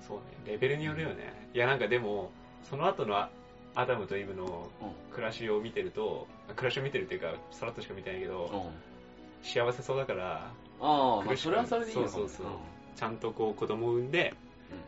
[0.06, 0.24] そうね。
[0.46, 1.48] レベルによるよね。
[1.54, 2.30] いやなんかでも、
[2.62, 3.30] その後のア
[3.74, 4.90] アダムとイブのうん。
[5.14, 6.26] 暮らしを見てると、
[6.56, 9.46] 暮らしを見てるっていうか、さらっとしか見てないけど、うん。
[9.46, 12.56] 幸せそうだから、ああ、まあそれはそれでいいのかもそうそうそう
[12.96, 14.34] ちゃんとこう子供を産んで、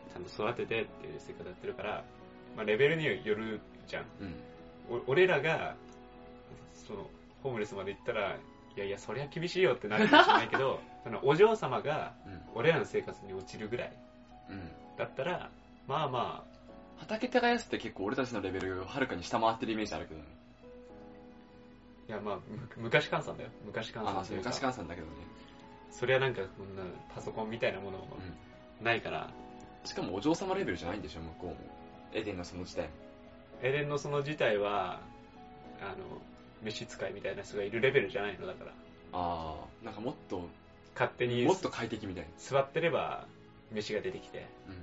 [0.09, 2.03] うちゃんと育ててっていう生活やってるから、
[2.55, 4.03] まあレベルによるじゃん。
[4.03, 4.07] ん。
[4.91, 4.99] うん。
[5.07, 5.75] お俺らが、
[6.87, 7.09] その、
[7.43, 8.37] ホームレスまで行ったら、
[8.75, 12.41] いやいや、そりゃ厳しいよってなるかもしれないけど、 そのお嬢様がうん。
[12.55, 13.91] 俺らの生活に落ちるぐらい
[14.49, 14.71] うん。
[14.97, 15.51] だったら、
[15.87, 16.45] まあま
[16.97, 20.25] 畑耕すって結構俺たちのレベルをはるかに下回ってるイメージあるけどね。
[22.07, 23.49] あ、いやまあ、む昔換算だよ。
[23.65, 25.13] 昔換ああ、そう昔換算だけどね。
[25.91, 26.83] それはなんか、こんな
[27.13, 29.25] パソコンみたいなものうないから、
[29.83, 29.87] ん。
[29.87, 31.55] しかもお嬢様レベルじゃないんでしょ、向こうも。
[32.13, 32.93] エデンのその時代も。
[33.61, 35.01] エレンのその自体は、
[35.81, 36.21] あの、
[36.71, 38.71] 召使いみたいな人がいるレベルじゃないのだから、
[39.13, 40.47] ああ、なんかもっと、
[40.93, 42.29] 勝手にもっと快適みたいな。
[42.37, 43.25] 座ってれば
[43.71, 44.75] 飯が出てきて、うん。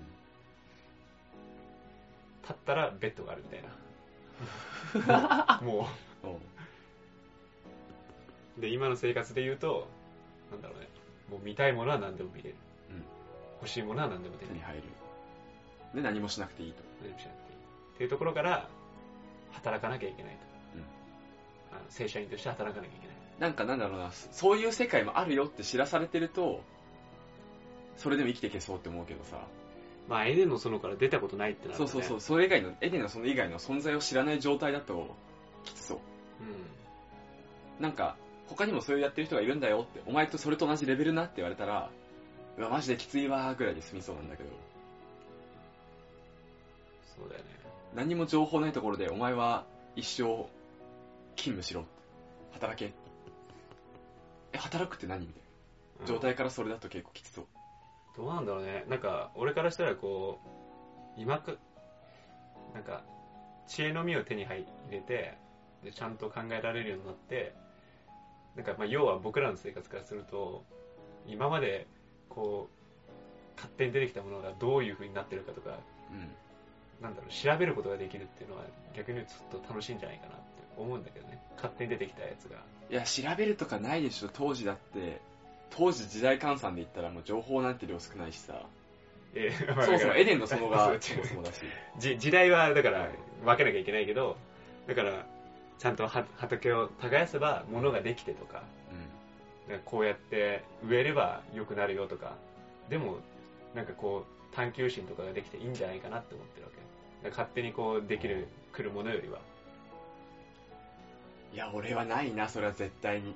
[2.43, 5.61] 立ったらベッドがあるみたいな。
[5.63, 5.89] も
[8.59, 9.89] う、で、今の生活で言うと、
[10.51, 10.89] なんだろうね、
[11.31, 12.57] もう見たいものは何でも見れる。
[12.91, 13.05] うん
[13.61, 14.83] 欲しいものは何でも手に入る。
[14.83, 14.89] 手に入
[15.93, 15.97] る。
[15.97, 16.83] で、何もしなくていいと。
[17.03, 17.59] 何もしなくていい。
[17.95, 18.69] っていうところから、
[19.53, 20.50] 働かなきゃいけないと。
[21.89, 23.17] 正社員として働かなきゃいけない。
[23.39, 26.63] なんかなんだろうな、そういう世界もあるよって知らされてると、
[27.97, 29.47] それでも生きていけそうって思うけどさ。
[30.09, 31.89] まあ、エデンの園から出たことないってなるとね。
[31.89, 35.15] そうそうそう、それ以外の、エデンのその以外の存在を知らない状態だと、
[35.65, 35.99] きつそう。
[37.79, 37.83] うん。
[37.83, 38.17] なんか、
[38.49, 41.91] 他にもそういうやってる人がいるんだよって、お前とそれと同じレベルなって言われたら、
[42.59, 44.51] うわ、マジできついわーぐらいで済みそうなんだけど、
[47.17, 47.47] そうだよね。
[47.95, 49.65] 何にも情報ないところで、お前は
[49.95, 50.47] 一生
[51.37, 51.85] 勤務しろ。
[52.53, 52.93] 働け。
[54.53, 55.27] え、働くって何？
[55.27, 55.43] みたい
[56.01, 56.07] うんな。
[56.07, 57.47] 状態からそれだと結構きつそう。
[58.17, 58.85] どうなんだろうね。
[58.89, 60.41] なんか、俺からしたらこ
[61.17, 61.53] う、今か、
[62.75, 63.05] なんか、
[63.67, 65.39] 知恵の実を手に入れて、
[65.85, 67.55] で、ちゃんと考えられるようになって、
[68.57, 70.65] なんか、まあ、要は僕らの生活からすると、
[71.27, 71.87] 今まで、
[72.29, 75.79] こう、勝手に出てきたものがどういう風になってるかとか、
[76.11, 76.31] うん。
[77.01, 78.65] なんだろう、調べることができるっていうのは、
[78.95, 81.41] 逆に言うとちょっと楽しいんじゃないかなって思うんだけどね。
[81.57, 82.59] 勝手に出てきたやつが。
[82.91, 85.21] いや、調べるとかないでしょ、当時だって。
[85.71, 88.63] 当時時代換算で言ったらもう情報なんて量少ないしさ。
[89.35, 91.63] えーそもそもエデンの園が そもそもだし。
[91.99, 93.09] じ時代はだから
[93.45, 94.37] 分けなきゃいけないけど
[94.89, 95.25] だから
[95.79, 98.65] ちゃんとは畑を耕せば物ができてとか
[99.69, 99.77] うん。
[99.77, 102.35] かこうやって植えれば良くなるよとか
[102.89, 103.19] でも
[103.73, 106.73] なんかこう探求心とかができていいんじゃないかなって思ってるわ
[107.23, 109.39] け勝手にこうできる来るものよりは
[111.53, 113.35] いや、俺はないな、それは絶対に。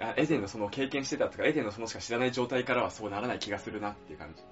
[0.00, 4.42] あエデンのその経験してたとか、エデンのそのしか知らない状態からはそうならない気がするなっていう感じ。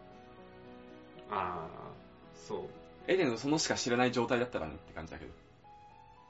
[1.31, 1.93] ああ、
[2.35, 2.61] そう。
[3.09, 5.33] エデンのそのしか知らない状態だったらねって感じだけど。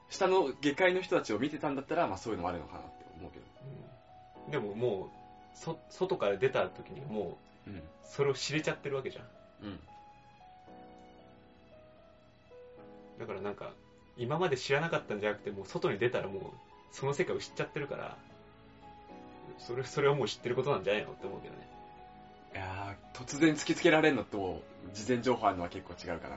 [0.09, 3.45] 下の下界の人たちを見てたんだったら、まあそういうのもあるのかなって思うけど。
[3.65, 3.93] うん
[4.51, 7.37] でももう、そ、外から出た時にも
[7.67, 7.81] う、うん。
[8.03, 9.25] それを知れちゃってるわけじゃん。
[9.63, 9.79] うん。
[13.19, 13.73] だからなんか、
[14.17, 16.43] 今まで知らなかったんじゃなくて、もう外に出たらもう、
[16.91, 18.17] その世界を知っちゃってるから、
[19.57, 21.67] それ、それはもう知ってることなんじゃないのって思うけどね。
[22.53, 24.61] いやー、突然突きつけられるのと、
[24.93, 26.35] 事前情報あるのは結構違うかな。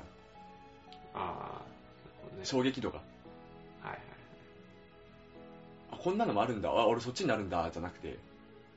[1.14, 1.62] あ
[2.35, 2.45] あ、ね。
[2.45, 2.99] 衝撃度が。
[2.99, 3.05] は
[3.85, 3.99] いはい。
[5.93, 6.70] あ、こんなのもあるんだ。
[6.70, 7.70] あ、俺そっちになるんだ。
[7.70, 8.18] じゃなくて、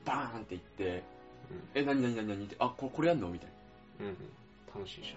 [0.04, 1.02] バーンって言って、
[1.74, 3.28] え、なになになになにって、あ、これ、これやんの？
[3.28, 3.50] みたい
[4.00, 4.06] うん。
[4.06, 4.16] うん、うん。
[4.74, 5.16] 楽しいじゃん。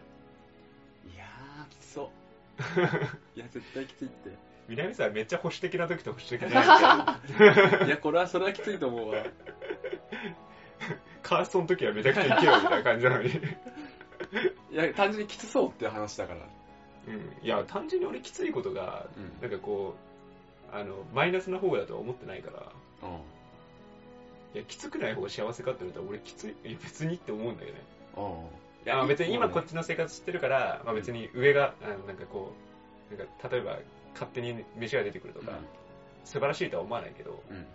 [1.09, 1.15] な。
[1.15, 2.22] いやー、きつそう。
[3.35, 4.37] いや、絶対きついって。
[4.67, 9.23] 南さんめっちゃ保守的な時と保守的じゃない時 いや、これは、それはきついと思うわ。
[11.21, 13.29] カーストの時はめちゃくちゃいけよみたいな感じなのに。
[13.29, 16.39] いや、単純にきつそうって話だから。
[17.07, 17.45] うん。
[17.45, 19.41] いや、単純に俺きついことが、うん。
[19.41, 19.95] なんかこ
[20.71, 22.71] う、あの、マイナスな方だとは思ってないから、
[23.07, 23.15] うん。
[24.53, 27.81] いや、きつくない方が幸せかって言われたら俺きつい、いや別にって思うんだよね。
[28.17, 28.23] うん。
[28.85, 29.69] いや、別に今こっち。
[29.69, 32.53] ちの生活知ってるから、まあ別に上が、あのなんかこ
[33.11, 33.77] う、なんか例えば
[34.13, 35.51] 勝手に飯が出てくるとか、
[36.23, 37.65] 素晴らしいとは思わないけど、うん。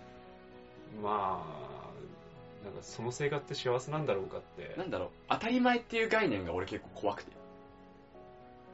[1.03, 7.33] まあ、なんかその生活って幸せなんだろうかって、なんだろう、当たり前っていう概念が俺結構怖くて。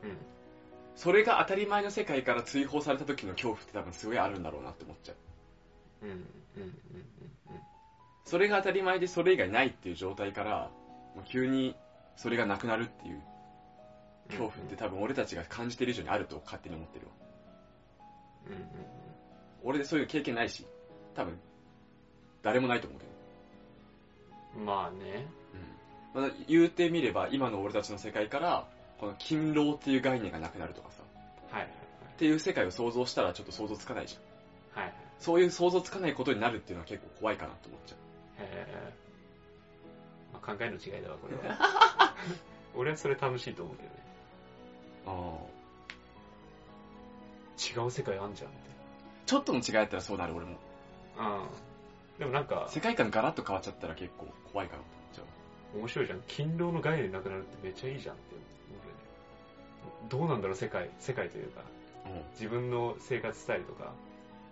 [0.04, 0.16] うん。
[0.96, 5.16] それが当たり前の世界から追放された時の恐怖って多分すごいあるんだろうなって思っちゃう。
[6.02, 6.22] うん、うん、うん、
[6.60, 6.72] うん。
[8.24, 10.70] それが当たり前でそれ以外ないっていう状態から、
[11.16, 11.74] もう急に
[12.16, 13.22] それがなくなるっていう
[14.28, 17.12] 恐怖って多分俺たちが感じてる以上にあると勝手に思ってるわ。
[18.46, 18.60] うん、うん、
[19.62, 20.66] 俺でそういう経験ないし、
[21.14, 21.38] 多分
[22.42, 23.12] 誰もないと思うけど。
[24.60, 24.66] うん。
[24.66, 25.26] まあね。
[26.14, 26.22] うん。
[26.22, 31.02] まあ、言うてみれば今の俺たちの世界から、この勤労っていう概念がなくなるとかさ、
[31.50, 34.80] はい、はい、っていう世界を想像したらちょっと想像つかないじゃん。
[34.80, 34.90] はい。
[34.90, 37.98] はい、そういう想像つかないことになるっていうのは結構怖いかなと思っちゃう。
[38.44, 39.03] へえ。
[40.46, 42.14] まあ、考えの違いだわ、これは。
[42.74, 43.94] 俺はそれ楽しいと思うけどね。
[45.06, 45.36] あ
[47.56, 48.58] 違う世界あんじゃんって。
[49.26, 50.56] ちょっとの違いだったらそうなる俺も。
[51.18, 51.48] うん。
[52.18, 55.22] でもなんか、世界観ガラッと変わっちゃったら結構怖いかなと思っちゃ
[55.76, 55.78] う。
[55.78, 56.22] 面白いじゃん。
[56.28, 59.00] 勤労の概念なくなるってめっちゃいいじゃんって思うよね。
[60.08, 60.90] どうなんだろう、世界。
[60.98, 61.62] 世界というか。
[62.06, 62.22] うん。
[62.32, 63.92] 自分の生活スタイルとか。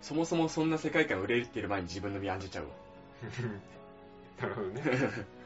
[0.01, 2.71] そもそもそんな世界観売れてる前に自分の身案じちゃうわ。
[4.41, 4.81] なるほどね。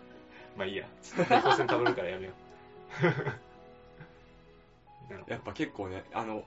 [0.58, 0.86] まあいいや。
[0.86, 3.03] っと平行線たどるからやめよう。
[5.12, 5.34] なるほど。
[5.34, 6.43] やっぱ結構ね、あの、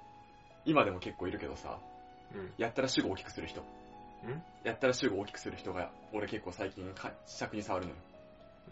[0.65, 1.79] 今でも結構いるけどさ、
[2.35, 2.53] うん。
[2.59, 3.61] やったら主語大きくする人。
[3.63, 3.65] ん？
[4.65, 7.97] やったら主語大きくする人が、俺結構最近か、尺に触るのよ。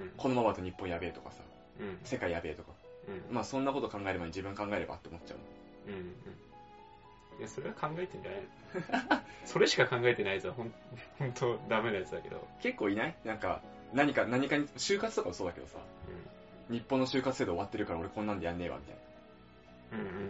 [0.01, 0.11] うん。
[0.16, 1.43] このままだと日本やべえとかさ、
[1.80, 1.99] うん。
[2.05, 2.72] 世界やべえとか。
[3.09, 3.34] うん。
[3.34, 5.39] まあそんなこと考える前に自分考えればって思っちゃう。
[5.86, 5.95] うん。
[5.95, 6.14] うん。
[7.39, 8.47] いや、それは考えてんじゃないの
[9.45, 10.72] それしか考えてないやつはほん、
[11.18, 12.47] ほんとダメなやつだけど。
[12.61, 13.16] 結構いない？
[13.24, 13.62] なんか、
[13.93, 15.78] 何か、何かに、就活とかもそうだけどさ、
[16.68, 18.97] 日本の就活制度終わってるから俺こんなんでやんねえわ、みたい
[19.93, 19.99] な。
[19.99, 20.01] うん。
[20.01, 20.28] うんうんう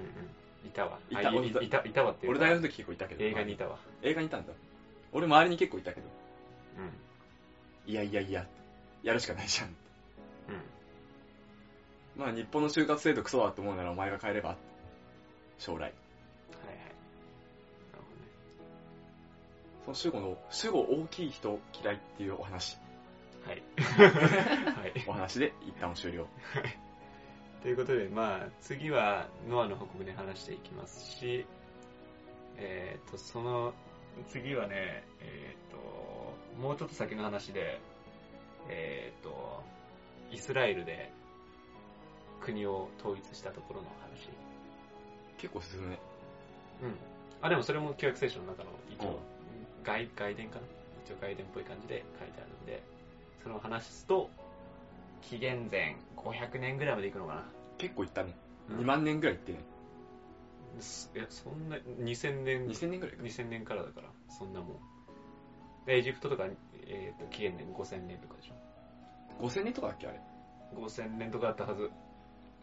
[0.64, 0.66] ん。
[0.66, 0.98] いたわ。
[1.10, 3.24] いたあいいた、いたわっていうか俺大学の時結構いたけど。
[3.24, 3.78] 映画にいたわ。
[4.02, 4.52] 映画にいたんだ。
[5.12, 6.06] 俺周りに結構いたけど、
[6.78, 7.92] うん。
[7.92, 8.46] いやいやいや、
[9.02, 9.68] やるしかないじゃん。
[9.68, 9.74] うん。
[12.16, 14.56] まあ日本の就活制度クソだと思うならお前が変えれば。
[15.58, 15.80] 将来。
[15.82, 15.94] はいはい。
[16.76, 18.04] なる
[19.84, 22.78] その主語の、主語大きい人嫌いっていうお話。
[23.48, 23.62] はい。
[23.80, 25.04] はい。
[25.06, 26.26] お話で一旦終了。
[27.62, 31.46] ということで、まあ、次はノアの報告で話していきますし、
[32.56, 33.72] えっ、と、その
[34.28, 37.80] 次はね、えっ、と、もうちょっと先の話で、
[38.68, 39.62] えっ、と、
[40.30, 41.10] イスラエルで
[42.40, 44.28] 国を統一したところの話。
[45.38, 45.98] 結構進むね。
[46.82, 46.94] うん。
[47.40, 49.18] あ、でもそれも旧約聖書の中の一うん応、
[49.84, 50.66] 外、外伝かな？
[51.06, 52.82] 一応外伝っぽい感じで書いてあるんで、
[53.42, 54.30] そのを話すと、
[55.22, 57.44] 紀元前500年ぐらいまで行くのかな。
[57.78, 58.36] 結構いったね。
[58.70, 59.60] うん2万年ぐらいいってね。
[60.80, 63.22] すいや、そんな、2000年、2000年ぐらいか。
[63.22, 64.76] 2000年からだから、そんなもん。
[65.86, 66.44] で、エジプトとか、
[66.86, 68.54] えっ、と、紀元年5000年とかでしょ。
[69.40, 70.20] 5000年とかだっけあれ。
[70.74, 71.90] 5000年とかあったはず。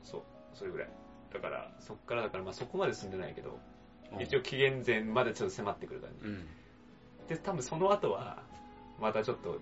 [0.04, 0.24] そう、
[0.54, 0.90] それぐらい。
[1.34, 3.60] だから、そっからだから、まあそこまで進んでないけど、
[4.20, 6.26] 一応紀元前までちょっと迫ってくる感じ。
[6.26, 6.48] うん。
[7.28, 8.44] で、多分その後は、
[9.00, 9.60] またちょっと、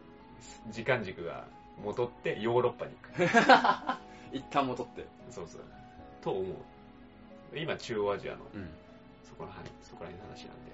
[0.70, 1.46] 時間軸が
[1.84, 3.98] 戻ってヨーロッパに行く。
[4.36, 5.06] 一旦戻って。
[5.30, 5.62] そうそう。
[6.22, 6.56] と思う。
[7.56, 8.70] 今、中央アジアの、うん。
[9.24, 10.72] そこの話、そこら辺の話なんで。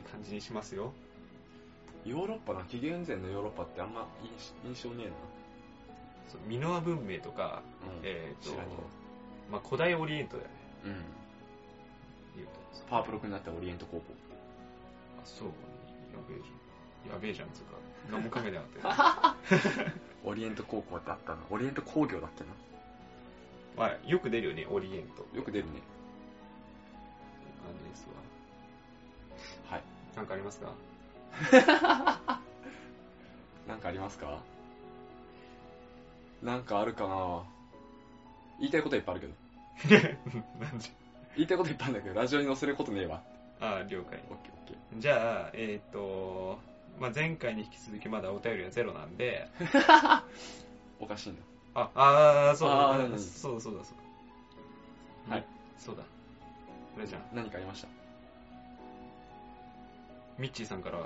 [0.00, 0.92] って感じにしますよ。
[2.04, 5.10] ヨーロッパな、紀元前のヨーロッパってあんま印印象ねえ
[6.28, 7.92] そうミノア文明とか、な。
[7.92, 8.00] うん。
[8.02, 8.82] えっ、と知らんけど、
[9.50, 10.54] まあ、古代オリエントだよね。
[10.84, 10.92] うん。
[12.36, 12.86] 言うと。
[12.88, 14.02] パワープロクになったオリエント高校。
[15.18, 15.48] あ、そう。
[15.48, 15.52] や
[16.28, 17.14] べえじゃん。
[17.14, 17.85] やべえじゃん、つうか。
[18.10, 19.92] 何も考えてなかったよ。
[20.24, 21.38] オリエント高校ってあったな。
[21.50, 22.50] オリエント工業だっけな？
[23.76, 25.26] まあ、よく出るよね、オリエント。
[25.36, 25.80] よく出るね。
[27.64, 28.06] 感じです
[29.70, 29.76] わ。
[29.76, 29.82] はい。
[30.16, 30.72] なんかありますか？
[33.68, 34.40] なんかありますか？
[36.42, 37.44] なんかあるかな？
[38.60, 39.28] 言いたいこといっぱいある
[39.88, 40.08] けど。
[41.36, 43.22] 言いたいこといっぱいあるんだけど、ラジオに載せることねえわ。
[43.60, 43.76] ゃ。
[43.76, 44.22] あ、了解。
[44.30, 44.98] オッケーオッケー。
[45.00, 46.58] じゃあ、えっ、と、
[46.98, 49.48] まあ、前回に引き続きまだお便りはゼロなんで、
[50.98, 51.42] おかしいんだ。
[51.74, 53.96] あ、あーそうだ、あーそうだ、そうだ、そう
[55.28, 55.34] だ。
[55.34, 55.44] はい。
[55.78, 56.02] そうだ。
[56.94, 57.22] これじゃん。
[57.34, 57.88] 何かありました？
[60.38, 60.98] ミッチーさんから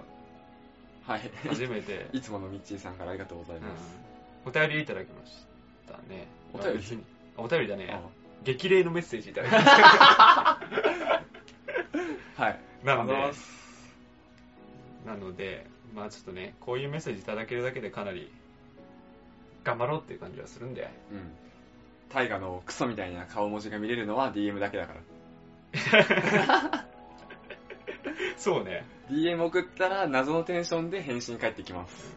[1.07, 1.30] はい。
[1.49, 3.99] 初めて、 いつものミッチーさんからありがとうございます。
[4.45, 5.47] うん、お便りいただきまし
[5.86, 6.26] たね。
[6.53, 6.78] お便り？
[6.78, 7.05] 別に
[7.36, 7.91] あお便りだね。
[7.93, 8.01] あ
[8.45, 9.72] 激励のメッセージいただきました。
[12.43, 12.61] はい。
[12.84, 13.59] なのでありがとうございま、す
[15.11, 18.30] なので、まあちょっとね、こういうメッセージいただけるだけでかなり
[19.64, 21.32] 頑張ろうっていう感じはするんで、うん。
[22.08, 26.86] 大河のクソみたいな顔文字が見れるのは DM だけだから。
[28.38, 28.84] そうね。
[29.11, 32.16] DM 送ったら謎のテンションで返信返ってきます。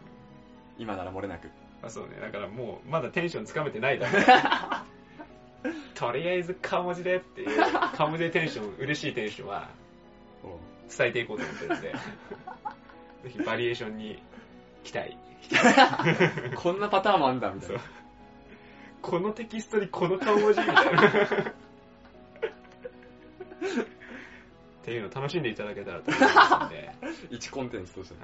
[0.78, 1.50] 今なら漏れなく。
[1.82, 2.20] あそうね。
[2.20, 4.18] だからもう、まだテンションつかめてないだろ。
[5.94, 7.48] とりあえず顔文字でっていう、
[7.96, 9.68] 顔文字でテンション、嬉しいテンションは
[10.96, 11.94] 伝えていこうと思ってるんで、
[13.24, 14.22] ぜひバリエーションに
[14.84, 15.16] 期待。
[16.56, 17.80] こんなパターンもあんだ、みたいな。
[19.02, 21.02] このテキストにこの顔文字みたいな。
[21.02, 21.14] っ
[24.84, 27.14] ていうのを楽しんでいただけたらと思いますので、はい。
[27.30, 28.16] 一コンテンツとして。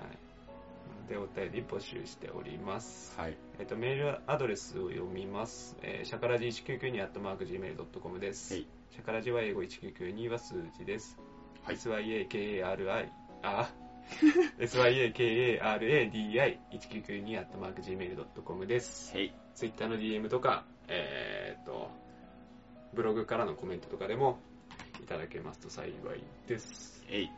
[1.09, 3.19] で、お便り募集しております。
[3.19, 3.37] はい。
[3.59, 5.77] えっと、メールアドレスを読みます。
[5.83, 8.55] えー、シャカラジ1992 at mark gmail.com です。
[8.55, 11.17] はいシャカラジは英語1992は数字です。
[11.63, 13.09] はい syakari、
[13.43, 13.71] あ、
[14.59, 19.17] syakaradi1992 at mark gmail.com です。
[19.17, 19.35] はい。
[19.55, 21.91] ツイッターの DM とか、えーっと、
[22.95, 24.39] ブログからのコメントとかでも
[25.03, 25.93] いただけますと幸い
[26.47, 27.05] です。
[27.09, 27.31] えい。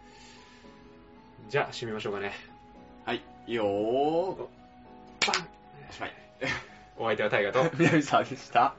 [1.48, 2.32] じゃあ、締めましょうかね。
[3.04, 3.22] はい。
[3.46, 4.38] いいよー。
[4.38, 4.44] バ
[5.40, 5.48] ン
[5.88, 6.12] おしまい。
[6.96, 8.74] お相手はタイガと、 南沢でした。